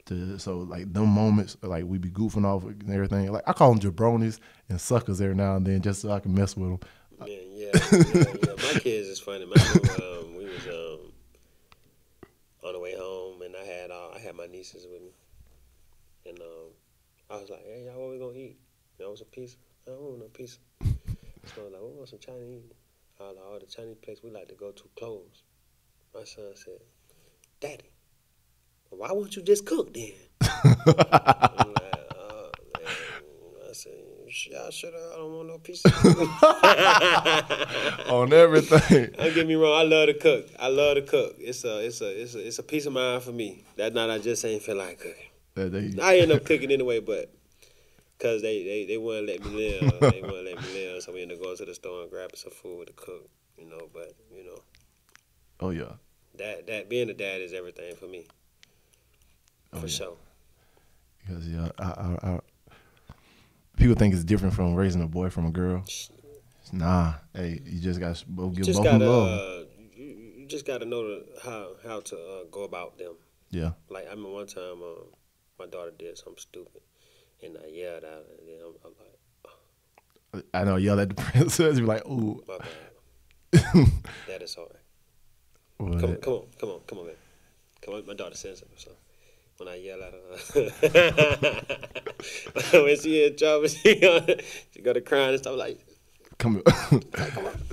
[0.06, 3.30] To, so like them moments, like we be goofing off and everything.
[3.30, 6.34] Like I call them jabronis and suckers every now and then, just so I can
[6.34, 6.80] mess with them.
[7.26, 8.52] Yeah, yeah, yeah, yeah.
[8.56, 9.44] My kids is funny.
[9.44, 9.58] Man,
[10.02, 10.79] um, we was um,
[12.62, 15.12] on the way home, and I had uh, I had my nieces with me,
[16.26, 16.72] and um,
[17.30, 18.58] I was like, "Hey, y'all, what we gonna eat?
[18.98, 19.56] You know, some pizza?
[19.86, 20.58] I don't want no pizza."
[21.54, 22.62] So I was like, "We want some Chinese."
[23.18, 25.42] I was like, "All the Chinese place we like to go to closed."
[26.14, 26.80] My son said,
[27.60, 27.90] "Daddy,
[28.90, 32.86] why won't you just cook then?" I'm like, oh, man.
[33.68, 33.92] I said,
[34.50, 35.12] "Y'all should have.
[35.12, 35.88] I don't want no pizza."
[38.10, 39.10] on everything.
[39.18, 39.78] Don't get me wrong.
[39.78, 40.48] I love to cook.
[40.58, 41.36] I love to cook.
[41.38, 43.64] It's a it's a it's a it's a peace of mind for me.
[43.76, 46.00] That night I just ain't feel like cooking.
[46.00, 47.32] I end up cooking anyway, but
[48.16, 50.00] because they they they wouldn't let me live.
[50.12, 52.36] they wouldn't let me live, so we ended up going to the store and grabbing
[52.36, 53.28] some food to cook.
[53.58, 54.58] You know, but you know
[55.60, 55.92] oh yeah,
[56.38, 58.26] that that being a dad is everything for me.
[59.72, 59.92] Oh, For yeah.
[59.92, 60.16] sure.
[61.20, 62.40] because yeah, I, I, I,
[63.80, 65.84] people think it's different from raising a boy from a girl.
[66.72, 69.40] Nah, hey, you just got to both give just both gotta love.
[69.40, 69.64] uh,
[69.96, 73.14] you, just gotta know the, how how to uh, go about them.
[73.50, 75.06] Yeah, Like I remember one time, um,
[75.58, 76.82] my daughter did something stupid,
[77.42, 78.92] and I yelled at her, and then I'm, I'm
[80.34, 80.76] like, I know.
[80.76, 81.76] Yell at the princess.
[81.76, 83.86] You're like, ooh, "My bad,
[84.28, 84.68] that is sorry."
[85.78, 86.22] Come on, what?
[86.22, 87.14] come on, come on, come on, man.
[87.82, 88.92] Come on, my daughter says something, so
[89.60, 90.12] when I yell at
[92.72, 94.36] her, when she in trouble, she gonna,
[94.72, 95.78] she gonna cry and stuff like,
[96.38, 97.02] Come, "Come on,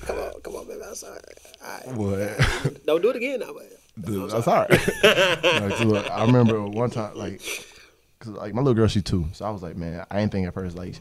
[0.01, 1.19] come on, come on, baby, I'm sorry.
[1.63, 1.88] Right.
[1.95, 2.85] what?
[2.85, 3.53] Don't do it again now.
[3.99, 4.67] Dude, I'm sorry.
[5.03, 7.39] Like, look, I remember one time, like,
[8.19, 10.45] cause like my little girl, she two, so I was like, man, I ain't think
[10.47, 10.99] at first like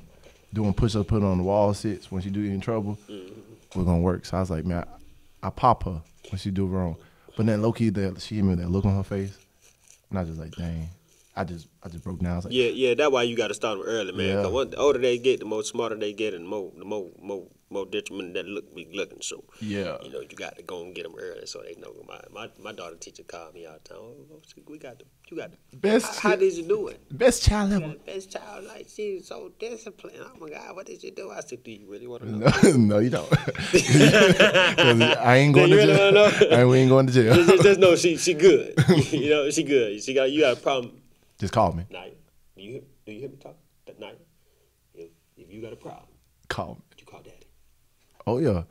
[0.55, 3.79] doing push ups, putting on the wall sits when she do in trouble, Mm-hmm.
[3.79, 4.25] was gonna work.
[4.27, 4.85] So I was like, man,
[5.43, 6.97] I, I pop her when she do wrong,
[7.37, 9.37] but then low key, that she gave me that look on her face,
[10.11, 10.89] and I just like, dang,
[11.35, 12.33] I just I just broke down.
[12.33, 14.27] I was like, Yeah, yeah, that's why you got to start them early, man.
[14.37, 14.43] Yeah.
[14.43, 16.85] 'Cause one, the older they get, the more smarter they get, and the more, the
[16.85, 19.21] more, more, more detriment that look be looking.
[19.23, 19.97] So, Yeah.
[20.03, 21.93] you know, you got to go and get them early so they know.
[22.07, 23.99] My my, my daughter teacher called me out town.
[23.99, 27.01] Oh, oh we got the, you got the Best How, how did you do it?
[27.19, 27.95] best child ever.
[28.07, 30.17] best child, like she's so disciplined.
[30.21, 31.31] Oh my God, what did you do?
[31.31, 32.51] I said, Do you really want to know?
[32.63, 33.29] No, no, you don't.
[35.21, 36.19] I ain't going to really jail.
[36.53, 37.35] I ain't, we ain't going to jail.
[37.35, 38.75] just, just- just know she she good.
[39.11, 40.03] you know, she good.
[40.03, 41.01] She got you got a problem.
[41.39, 41.85] Just call me.
[41.91, 42.11] Naya,
[42.57, 43.57] do you hear, do you hear me talk?
[43.99, 44.15] Naya,
[44.95, 46.07] if if you got a problem,
[46.49, 46.81] Call me.
[48.27, 48.47] You call daddy.
[48.49, 48.63] Oh yeah.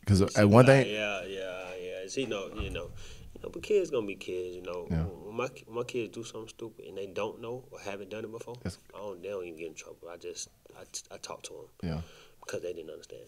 [0.00, 2.08] Because at one thing, Yeah, yeah, yeah.
[2.08, 2.90] See, no, you know,
[3.34, 4.56] you know, but kids gonna be kids.
[4.56, 5.02] You know, Yeah.
[5.04, 8.24] when my when my kids do something stupid and they don't know or haven't done
[8.24, 9.22] it before, That's- I don't.
[9.22, 10.08] They don't even get in trouble.
[10.10, 10.82] I just I,
[11.14, 12.00] I talk to them yeah.
[12.40, 13.22] because they didn't understand.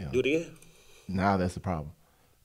[0.00, 0.08] Yeah.
[0.12, 0.56] Do it again.
[1.08, 1.92] Now that's the problem.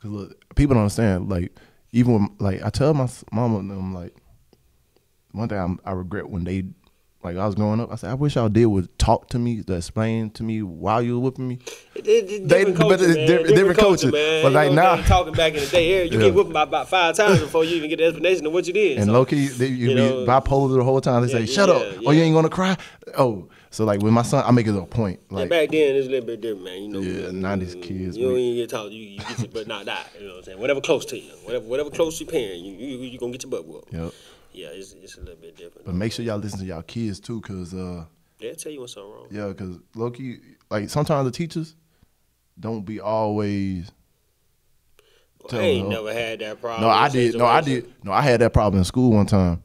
[0.02, 1.30] Cause look, people don't understand.
[1.30, 1.52] Like
[1.92, 4.16] even when, like I tell my mama and them like
[5.32, 6.66] one thing I'm, I regret when they
[7.24, 7.92] like I was growing up.
[7.92, 11.02] I said I wish y'all did would talk to me, to explain to me while
[11.02, 11.60] you were whipping me.
[11.96, 13.28] It, it, it, They- different but culture, it's man.
[13.28, 14.44] different- different culture, man.
[14.44, 16.26] But You like know, now- talking back in the day, here you Yeah.
[16.26, 18.74] get whooped by about five times before you even get the explanation of what you
[18.74, 18.98] did.
[18.98, 21.26] And So, low key, they, you, you be know, bipolar the whole time.
[21.26, 21.96] They yeah, say, "Shut yeah, up!
[22.08, 22.76] Oh, you ain't gonna cry."
[23.18, 25.20] Oh, so like with my son, I make it a point.
[25.30, 26.82] Like back then it's a little bit different, man.
[26.82, 28.92] You know, Yeah, 90s kids, You don't even get taught.
[28.92, 30.06] You, you get your butt knocked out.
[30.20, 30.60] You know what I'm saying?
[30.60, 33.44] Whatever close to you, whatever whatever close to your parent, you you you gonna get
[33.44, 33.94] your butt whooped.
[33.94, 34.12] Yep.
[34.54, 35.86] Yeah, it's it's a little bit different.
[35.86, 38.06] But make sure y'all listen to y'all kids too, cause uh,
[38.40, 39.28] They'll tell you what's wrong.
[39.30, 40.38] yeah, cause low key,
[40.70, 41.76] like sometimes the teachers
[42.60, 43.92] don't be always
[45.52, 46.82] I ain't never had that problem.
[46.84, 47.36] No, I did.
[47.36, 47.92] No, I did.
[48.04, 49.64] No, I had that problem in school one time.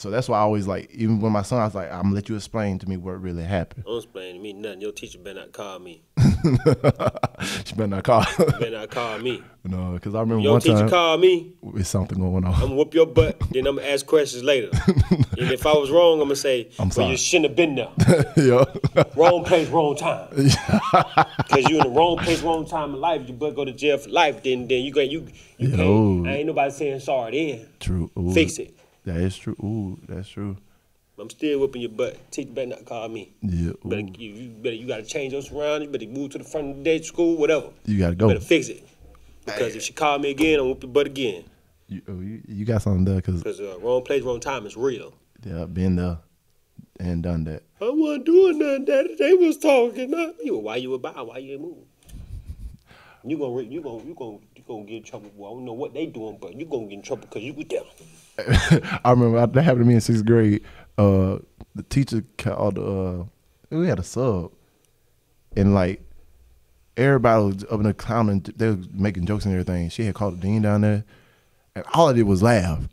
[0.00, 2.14] So that's why I always like, even when my son, I was like, I'm gonna
[2.14, 3.84] let you explain to me what really happened.
[3.84, 4.80] Don't explain to me nothing.
[4.80, 6.02] Your teacher better not call me.
[7.66, 8.22] she better not call.
[8.22, 8.46] Me.
[8.46, 9.42] Better not call me.
[9.62, 11.52] no, because I remember Your one teacher time call me.
[11.74, 12.54] It's something going on.
[12.54, 13.40] I'm gonna whoop your butt.
[13.50, 14.70] then I'm gonna ask questions later.
[14.86, 17.74] and if I was wrong, I'm gonna say, I'm "Well, sorry." you shouldn't have been
[17.74, 18.32] there.
[18.38, 19.04] yeah.
[19.16, 20.28] Wrong place, wrong time.
[20.30, 23.28] Because you in the wrong place, wrong time in life.
[23.28, 24.42] You better go to jail for life.
[24.42, 25.26] Then, then you got you.
[25.58, 25.76] You Yo.
[25.76, 26.26] can't.
[26.26, 27.52] I ain't nobody saying sorry.
[27.52, 28.10] Then True.
[28.18, 28.79] Ooh, fix it.
[29.10, 29.56] That is true.
[29.60, 30.56] Ooh, that's true.
[31.18, 32.30] I'm still whooping your butt.
[32.30, 33.32] Teacher better not call me.
[33.42, 33.72] Yeah.
[33.72, 35.92] You better, you, you better, you gotta change your surroundings.
[35.92, 37.70] You better move to the front of the day school, whatever.
[37.86, 38.28] You gotta go.
[38.28, 38.86] You better fix it.
[39.44, 41.44] Because if she call me again, I'm whoop your butt again.
[41.88, 44.76] You, oh, you, you got something there because Because uh, wrong place, wrong time is
[44.76, 45.12] real.
[45.44, 46.18] yeah, been there
[47.00, 47.64] and done that.
[47.82, 49.16] I wasn't doing nothing, Daddy.
[49.16, 50.52] They was talking, not me.
[50.52, 51.26] Well, why you about?
[51.26, 51.86] Why you ain't moving?
[53.24, 55.30] You gonna you gonna you gonna you gonna get in trouble.
[55.36, 57.54] Well, I don't know what they doing, but you gonna get in trouble because you
[57.54, 59.00] was there.
[59.04, 60.62] I remember that happened to me in sixth grade.
[60.96, 61.38] Uh,
[61.74, 62.78] the teacher called.
[62.78, 63.24] Uh,
[63.70, 64.52] we had a sub,
[65.56, 66.02] and like
[66.96, 68.44] everybody was up in the clowning.
[68.56, 69.88] They were making jokes and everything.
[69.90, 71.04] She had called the dean down there,
[71.74, 72.88] and all I did was laugh.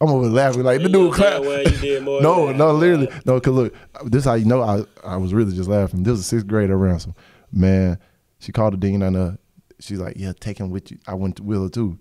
[0.00, 1.34] I'm over laughing like the dude clap.
[1.34, 3.40] damn well you did more no, no, literally, no.
[3.40, 3.74] Cause look,
[4.04, 6.02] this is how you know I I was really just laughing.
[6.02, 7.14] This was sixth grade ransom.
[7.52, 7.98] Man,
[8.40, 9.38] she called the dean down there.
[9.82, 10.98] She's like, yeah, take him with you.
[11.06, 11.98] I went to Wheeler too.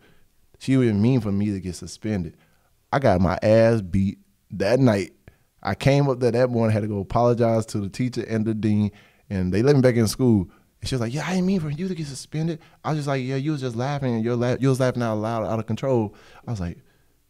[0.60, 2.38] She didn't mean for me to get suspended.
[2.94, 4.20] I got my ass beat
[4.52, 5.14] that night.
[5.64, 8.54] I came up there that morning, had to go apologize to the teacher and the
[8.54, 8.92] dean,
[9.30, 10.50] and they let me back in school.
[10.80, 13.00] And she was like, "Yeah, I didn't mean for you to get suspended." I was
[13.00, 15.46] just like, "Yeah, you was just laughing, and you're la- you was laughing out loud,
[15.46, 16.16] out of control."
[16.48, 16.80] I was like,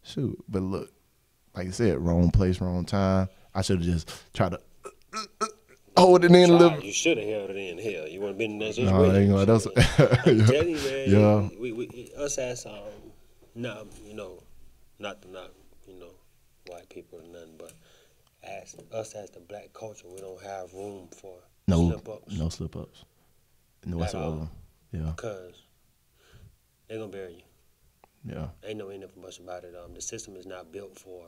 [0.02, 0.90] "Shoot," but look,
[1.54, 3.28] like I said, wrong place, wrong time.
[3.54, 5.46] I should have just tried to uh, uh, uh,
[5.96, 6.80] hold it in a little.
[6.80, 8.08] You should have held it in hell.
[8.08, 9.46] You wouldn't been in that No, I ain't gonna.
[9.46, 11.10] That's I'm telling you, man.
[11.10, 11.48] Yeah.
[11.60, 12.72] We, we, us as um,
[13.54, 14.42] no, you know,
[14.98, 15.50] not to not,
[15.86, 16.12] you know,
[16.68, 17.72] white people or nothing, but
[18.42, 21.34] as us as the black culture, we don't have room for
[21.68, 22.38] no, slip ups.
[22.38, 23.04] no slip ups,
[23.86, 24.48] no At whatsoever.
[24.92, 25.62] Yeah, Cause
[26.88, 27.34] they're gonna bury
[28.26, 28.32] you.
[28.34, 29.74] yeah, Ain't no ain't nothing much about it.
[29.74, 31.24] Um, the system is not built for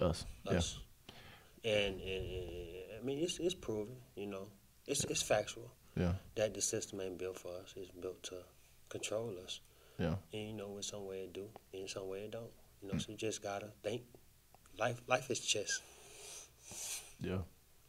[0.00, 0.24] us.
[0.44, 0.78] Yeah, us.
[1.64, 2.68] And, and, and
[3.00, 3.96] I mean, it's it's proven.
[4.16, 4.48] You know,
[4.86, 7.74] it's it's factual yeah, that the system ain't built for us.
[7.76, 8.36] It's built to
[8.88, 9.60] control us.
[9.98, 10.16] yeah.
[10.32, 12.50] And you know, in some way it do, and in some way it don't.
[12.82, 13.00] You know, mm.
[13.00, 14.02] so you just gotta think.
[14.78, 15.80] Life, life is chess.
[17.20, 17.38] yeah.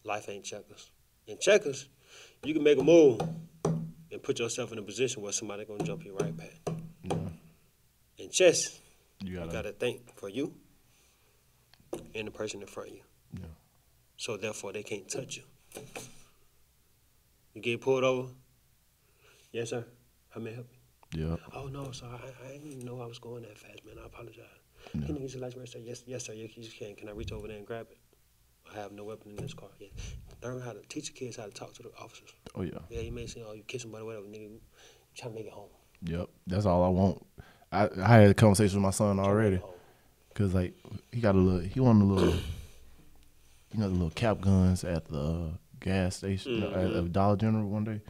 [0.03, 0.91] Life ain't checkers.
[1.25, 1.87] In checkers,
[2.43, 3.19] you can make a move
[3.63, 6.59] and put yourself in a position where somebody gonna jump you right back.
[7.03, 7.17] yeah.
[8.19, 8.79] In chess,
[9.21, 10.53] You you gotta, gotta think for you
[12.13, 13.01] and the person in front of you.
[13.33, 13.45] Yeah.
[14.17, 15.43] So therefore, they can't touch you.
[17.53, 18.29] You get pulled over.
[19.51, 19.85] Yes, sir.
[20.29, 20.67] How may I help
[21.13, 21.27] you?
[21.29, 22.07] yeah, Oh no, sir.
[22.07, 23.95] I, I didn't even know I was going that fast, man.
[24.01, 24.43] I apologize.
[24.93, 25.05] Yeah.
[25.05, 25.71] Can you use your license?
[25.71, 25.79] Sir?
[25.79, 26.33] Yes, yes, sir.
[26.33, 26.95] You, you can.
[26.95, 27.97] Can I reach over there and grab it?
[28.73, 29.69] I have no weapon in this car.
[29.79, 29.87] Yeah.
[30.43, 32.33] Learn how to teach the kids how to talk to the officers.
[32.55, 34.41] oh yeah, Yeah, you may say, oh, you kiss somebody, whatever, nigga.
[34.49, 34.59] You
[35.15, 35.69] trying to make it home.
[36.03, 36.27] yep.
[36.47, 37.25] That's all I want.
[37.71, 39.61] I, I had a conversation with my son Try to make already.
[39.63, 39.73] Oh.
[40.33, 40.73] Cause like
[41.11, 42.39] he got a little, he wanted a little,
[43.75, 47.11] you know, the little cap guns at the gas station no, at, at mm-hmm.
[47.11, 48.01] Dollar General one day.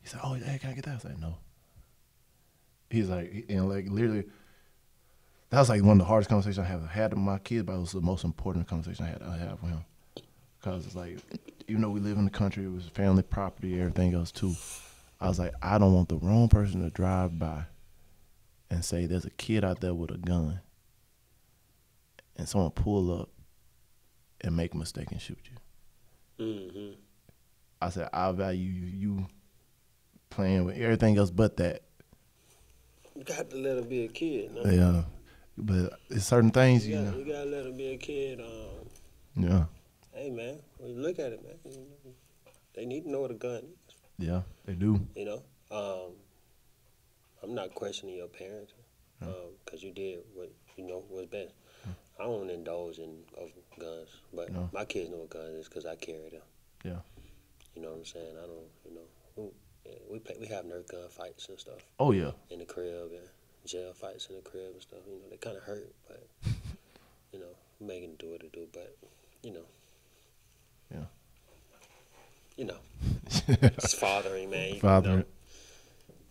[0.00, 1.36] He said, "Oh, hey, can I get that?" I said, "No."
[2.90, 4.24] He's like, and like literally,
[5.50, 7.74] that was like one of the hardest conversations I have had with my kids, but
[7.74, 9.84] it was the most important conversation I had I have with him.
[10.62, 11.18] Cause it's like,
[11.68, 14.54] even though we live in the country, it was family property, everything else too.
[15.20, 17.64] I was like, I don't want the wrong person to drive by
[18.68, 20.60] and say there's a kid out there with a gun
[22.38, 23.28] and someone pull up
[24.40, 25.38] and make a mistake and shoot
[26.38, 26.44] you.
[26.44, 26.92] Mm-hmm.
[27.80, 29.26] I said, I value you, you
[30.30, 31.82] playing with everything else but that.
[33.16, 34.54] You got to let her be a kid.
[34.54, 34.70] No?
[34.70, 35.02] Yeah.
[35.56, 37.18] But it's certain things, You, you got, know.
[37.18, 38.40] you got to let her be a kid.
[38.40, 38.88] Um,
[39.36, 39.64] Yeah.
[40.14, 41.74] hey, man, when you look at it, man,
[42.74, 43.94] they need to know what a gun is.
[44.18, 45.04] Yeah, they do.
[45.16, 46.12] You know, um,
[47.42, 48.72] I'm not questioning your parents
[49.64, 51.54] because you did what you know was best.
[52.20, 54.68] I don't indulge in of guns, but No.
[54.72, 56.42] my kids know what guns is because I carry them.
[56.84, 56.98] Yeah.
[57.74, 58.36] You know what I'm saying?
[58.36, 58.68] I don't.
[58.84, 59.06] You know,
[59.36, 59.52] who,
[60.10, 62.32] we play, we have Nerf gun fights and stuff Oh yeah.
[62.50, 63.28] in the crib and
[63.66, 65.00] jail fights in the crib and stuff.
[65.06, 66.26] You know, they kind of hurt, but
[67.32, 68.66] you know, Megan do what it do.
[68.72, 68.96] But
[69.42, 69.66] you know,
[70.92, 71.04] Yeah.
[72.56, 72.78] you know,
[73.48, 74.74] it's fathering, man.
[74.74, 75.18] You, Fathering.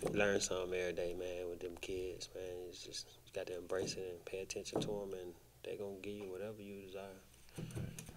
[0.03, 2.43] Know, learn something every day, man, with them kids, man.
[2.69, 5.33] It's just you got to embrace it and pay attention to them, and
[5.67, 7.65] they gonna give you whatever you desire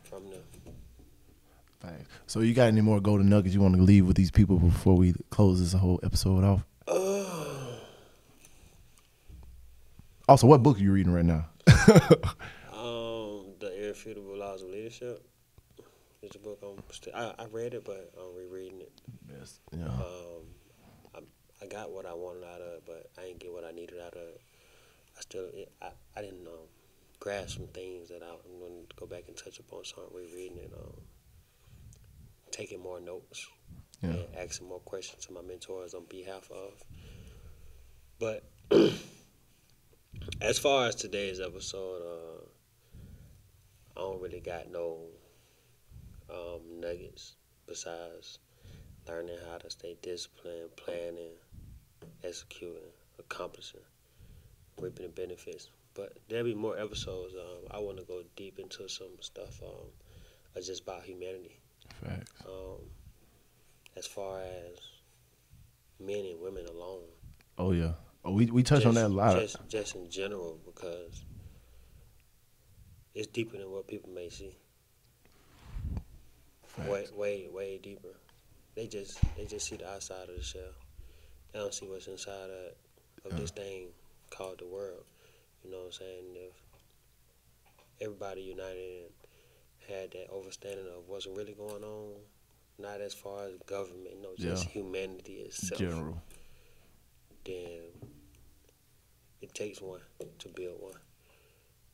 [0.04, 0.42] from them.
[1.80, 2.08] Thanks.
[2.26, 4.96] So you got any more golden nuggets you want to leave with these people before
[4.96, 6.64] we close this whole episode off?
[6.86, 7.78] Uh,
[10.28, 11.46] Also, what book are you reading right now?
[12.72, 15.22] Um, the Irrefutable Laws of Leadership.
[16.22, 17.14] It's a book I'm still.
[17.14, 18.92] I, I read it, but I'm rereading it.
[19.28, 19.58] Yes.
[19.76, 19.84] Yeah.
[19.86, 20.44] Um,
[21.14, 21.18] I,
[21.62, 23.98] I got what I wanted out of it, but I didn't get what I needed
[24.00, 24.40] out of it.
[25.16, 25.46] I still,
[25.82, 26.68] I, I didn't um,
[27.20, 29.84] grasp some things that I, I'm going to go back and touch upon.
[29.84, 31.00] So I'm rereading it, um,
[32.50, 33.46] taking more notes,
[34.02, 34.10] Yeah.
[34.10, 36.82] and asking more questions to my mentors on behalf of.
[38.18, 38.44] But
[40.40, 42.44] as far as today's episode, uh,
[43.96, 44.98] I don't really got no
[46.30, 47.34] um, nuggets
[47.66, 48.38] besides
[49.08, 51.32] learning how to stay disciplined, planning,
[52.24, 53.80] executing, accomplishing,
[54.80, 55.68] reaping the benefits.
[55.94, 57.34] But there'll be more episodes.
[57.34, 61.58] Um, I want to go deep into some stuff um, just about humanity.
[62.02, 62.32] Facts.
[62.46, 62.78] Um,
[63.96, 64.78] as far as
[65.98, 67.02] men and women alone.
[67.58, 67.92] Oh yeah.
[68.24, 69.40] Oh, we we touched on that a lot.
[69.40, 71.24] Just, just in general, because
[73.14, 74.56] it's deeper than what people may see.
[76.88, 77.12] Way, Facts.
[77.12, 78.16] way, way deeper.
[78.76, 80.72] They just, they just see the outside of the shell.
[81.52, 83.88] They don't see what's inside of, of this thing
[84.30, 85.04] called the world.
[85.64, 86.24] You know what I'm saying?
[86.34, 86.54] If
[88.00, 89.10] everybody united and
[90.00, 92.12] had that understanding of what's really going on,
[92.78, 94.70] not as far as government, no, just Yeah.
[94.72, 96.22] humanity itself General.
[97.44, 97.82] then
[99.42, 100.00] it takes one
[100.38, 101.00] to build one.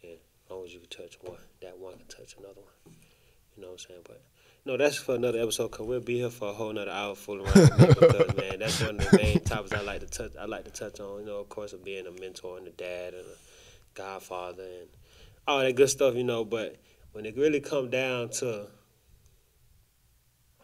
[0.03, 2.95] And as long as you can touch one, that one can touch another one.
[3.57, 4.01] You know what I'm saying?
[4.05, 4.23] But
[4.65, 7.47] no, that's for another episode because we'll be here for a whole nother hour fooling
[7.47, 10.33] around because man, that's one of the main topics I like to touch.
[10.39, 11.21] I like to touch on.
[11.21, 13.37] You know, of course, of being a mentor and a dad and a
[13.97, 14.89] godfather and
[15.49, 16.15] all that good stuff.
[16.15, 16.77] You know, but
[17.13, 18.69] when it really come down to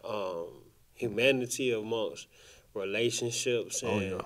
[0.07, 0.47] um,
[0.93, 2.27] humanity amongst
[2.73, 4.21] relationships and Oh yeah.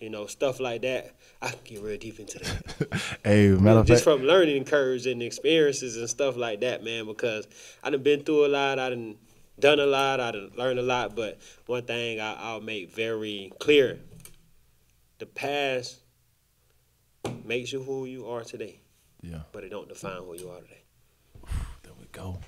[0.00, 1.14] you know, stuff like that.
[1.42, 3.00] I can get real deep into that.
[3.24, 7.06] Hey, matter of Just fact, from learning curves and experiences and stuff like that, man,
[7.06, 7.46] because
[7.82, 9.16] I done been through a lot, I done
[9.58, 13.52] done a lot, I done learned a lot, but one thing I, I'll make very
[13.58, 14.00] clear,
[15.18, 15.98] the past
[17.44, 18.80] makes you who you are today,
[19.22, 19.40] yeah.
[19.52, 20.82] but it don't define who you are today.
[21.82, 22.38] There we go.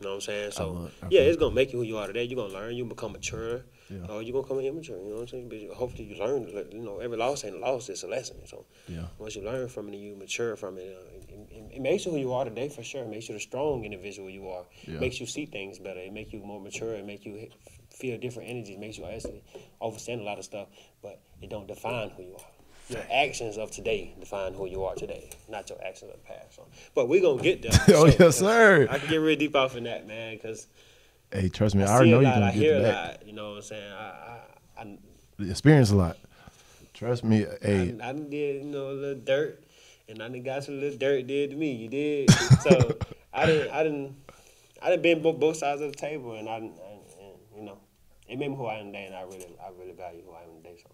[0.00, 0.50] You know what I'm saying?
[0.52, 2.24] So love- yeah, it's gonna make you who you are today.
[2.24, 2.74] You're gonna learn.
[2.76, 3.64] You become mature.
[3.90, 4.06] Yeah.
[4.08, 4.98] Or you're gonna come immature.
[4.98, 5.48] You know what I'm saying?
[5.48, 6.46] But hopefully you learn.
[6.70, 7.88] You know, every loss ain't a loss.
[7.88, 8.36] It's a lesson.
[8.46, 9.06] So Yeah.
[9.18, 12.04] once you learn from it and you mature from it, uh, it, it, it makes
[12.06, 13.02] you who you are today for sure.
[13.02, 14.64] It makes you the strong individual you are.
[14.86, 15.00] Yeah.
[15.00, 16.00] makes you see things better.
[16.00, 16.94] It makes you more mature.
[16.94, 17.48] It makes you
[17.90, 18.76] feel different energies.
[18.76, 19.42] It makes you actually
[19.82, 20.68] understand a lot of stuff.
[21.02, 22.52] But it don't define who you are.
[22.88, 26.56] Your actions of today define who you are today, not your actions of the past.
[26.56, 27.72] So, but we're gonna get there.
[27.88, 28.86] Oh, sure, yes, sir.
[28.90, 30.66] I can get real deep off in that, man, because
[31.30, 33.10] Hey, trust me, I, I, already know you're gonna I get hear to a that.
[33.20, 33.26] lot.
[33.26, 33.92] You know what I'm saying?
[33.92, 34.38] I,
[34.78, 34.98] I, I,
[35.50, 36.16] Experience a lot.
[36.94, 37.46] Trust me.
[37.62, 39.62] Hey, I, I did, you know, a little dirt,
[40.08, 41.72] and I done got some little dirt did to me.
[41.72, 42.30] You did.
[42.62, 42.96] So
[43.32, 44.16] I didn't, I didn't,
[44.82, 47.78] I didn't been both, both sides of the table, and I, and, and, you know,
[48.26, 50.42] it made me who I am today, and I really, I really value who I
[50.42, 50.76] am today.
[50.82, 50.90] So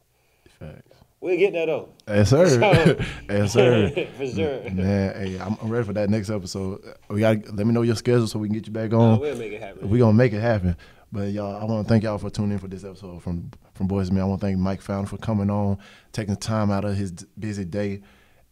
[0.58, 0.93] facts.
[1.24, 1.88] We'll get that though.
[2.06, 2.46] Yes, sir.
[2.46, 3.88] So- yes, sir.
[4.18, 4.70] For sure.
[4.70, 6.84] Man, hey, I'm, I'm ready for that next episode.
[7.08, 9.18] We got let me know your schedule so we can get you back on.
[9.18, 9.88] we'll make it happen.
[9.88, 10.76] we gonna make it happen.
[11.10, 13.88] But y'all, I want to thank y'all for tuning in for this episode from from
[13.88, 14.22] Boyz Men.
[14.22, 15.78] I want to thank Mike Fountain for coming on,
[16.12, 18.02] taking time out of his busy day,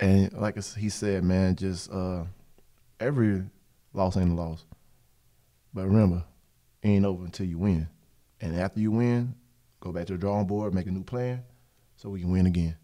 [0.00, 2.24] and like he said, man, just uh,
[3.00, 3.42] every
[3.92, 4.64] loss ain't a loss.
[5.74, 6.24] But remember,
[6.82, 7.86] it ain't over until you win.
[8.40, 9.34] And after you win,
[9.80, 11.42] go back to the drawing board, make a new plan,
[12.02, 12.74] so we can win again.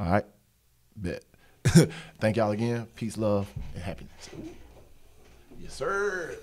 [0.00, 0.24] All right,
[0.96, 1.24] bet.
[2.18, 2.88] thank y'all again.
[2.96, 4.28] Peace, love, and happiness.
[5.60, 6.36] Yes, sir.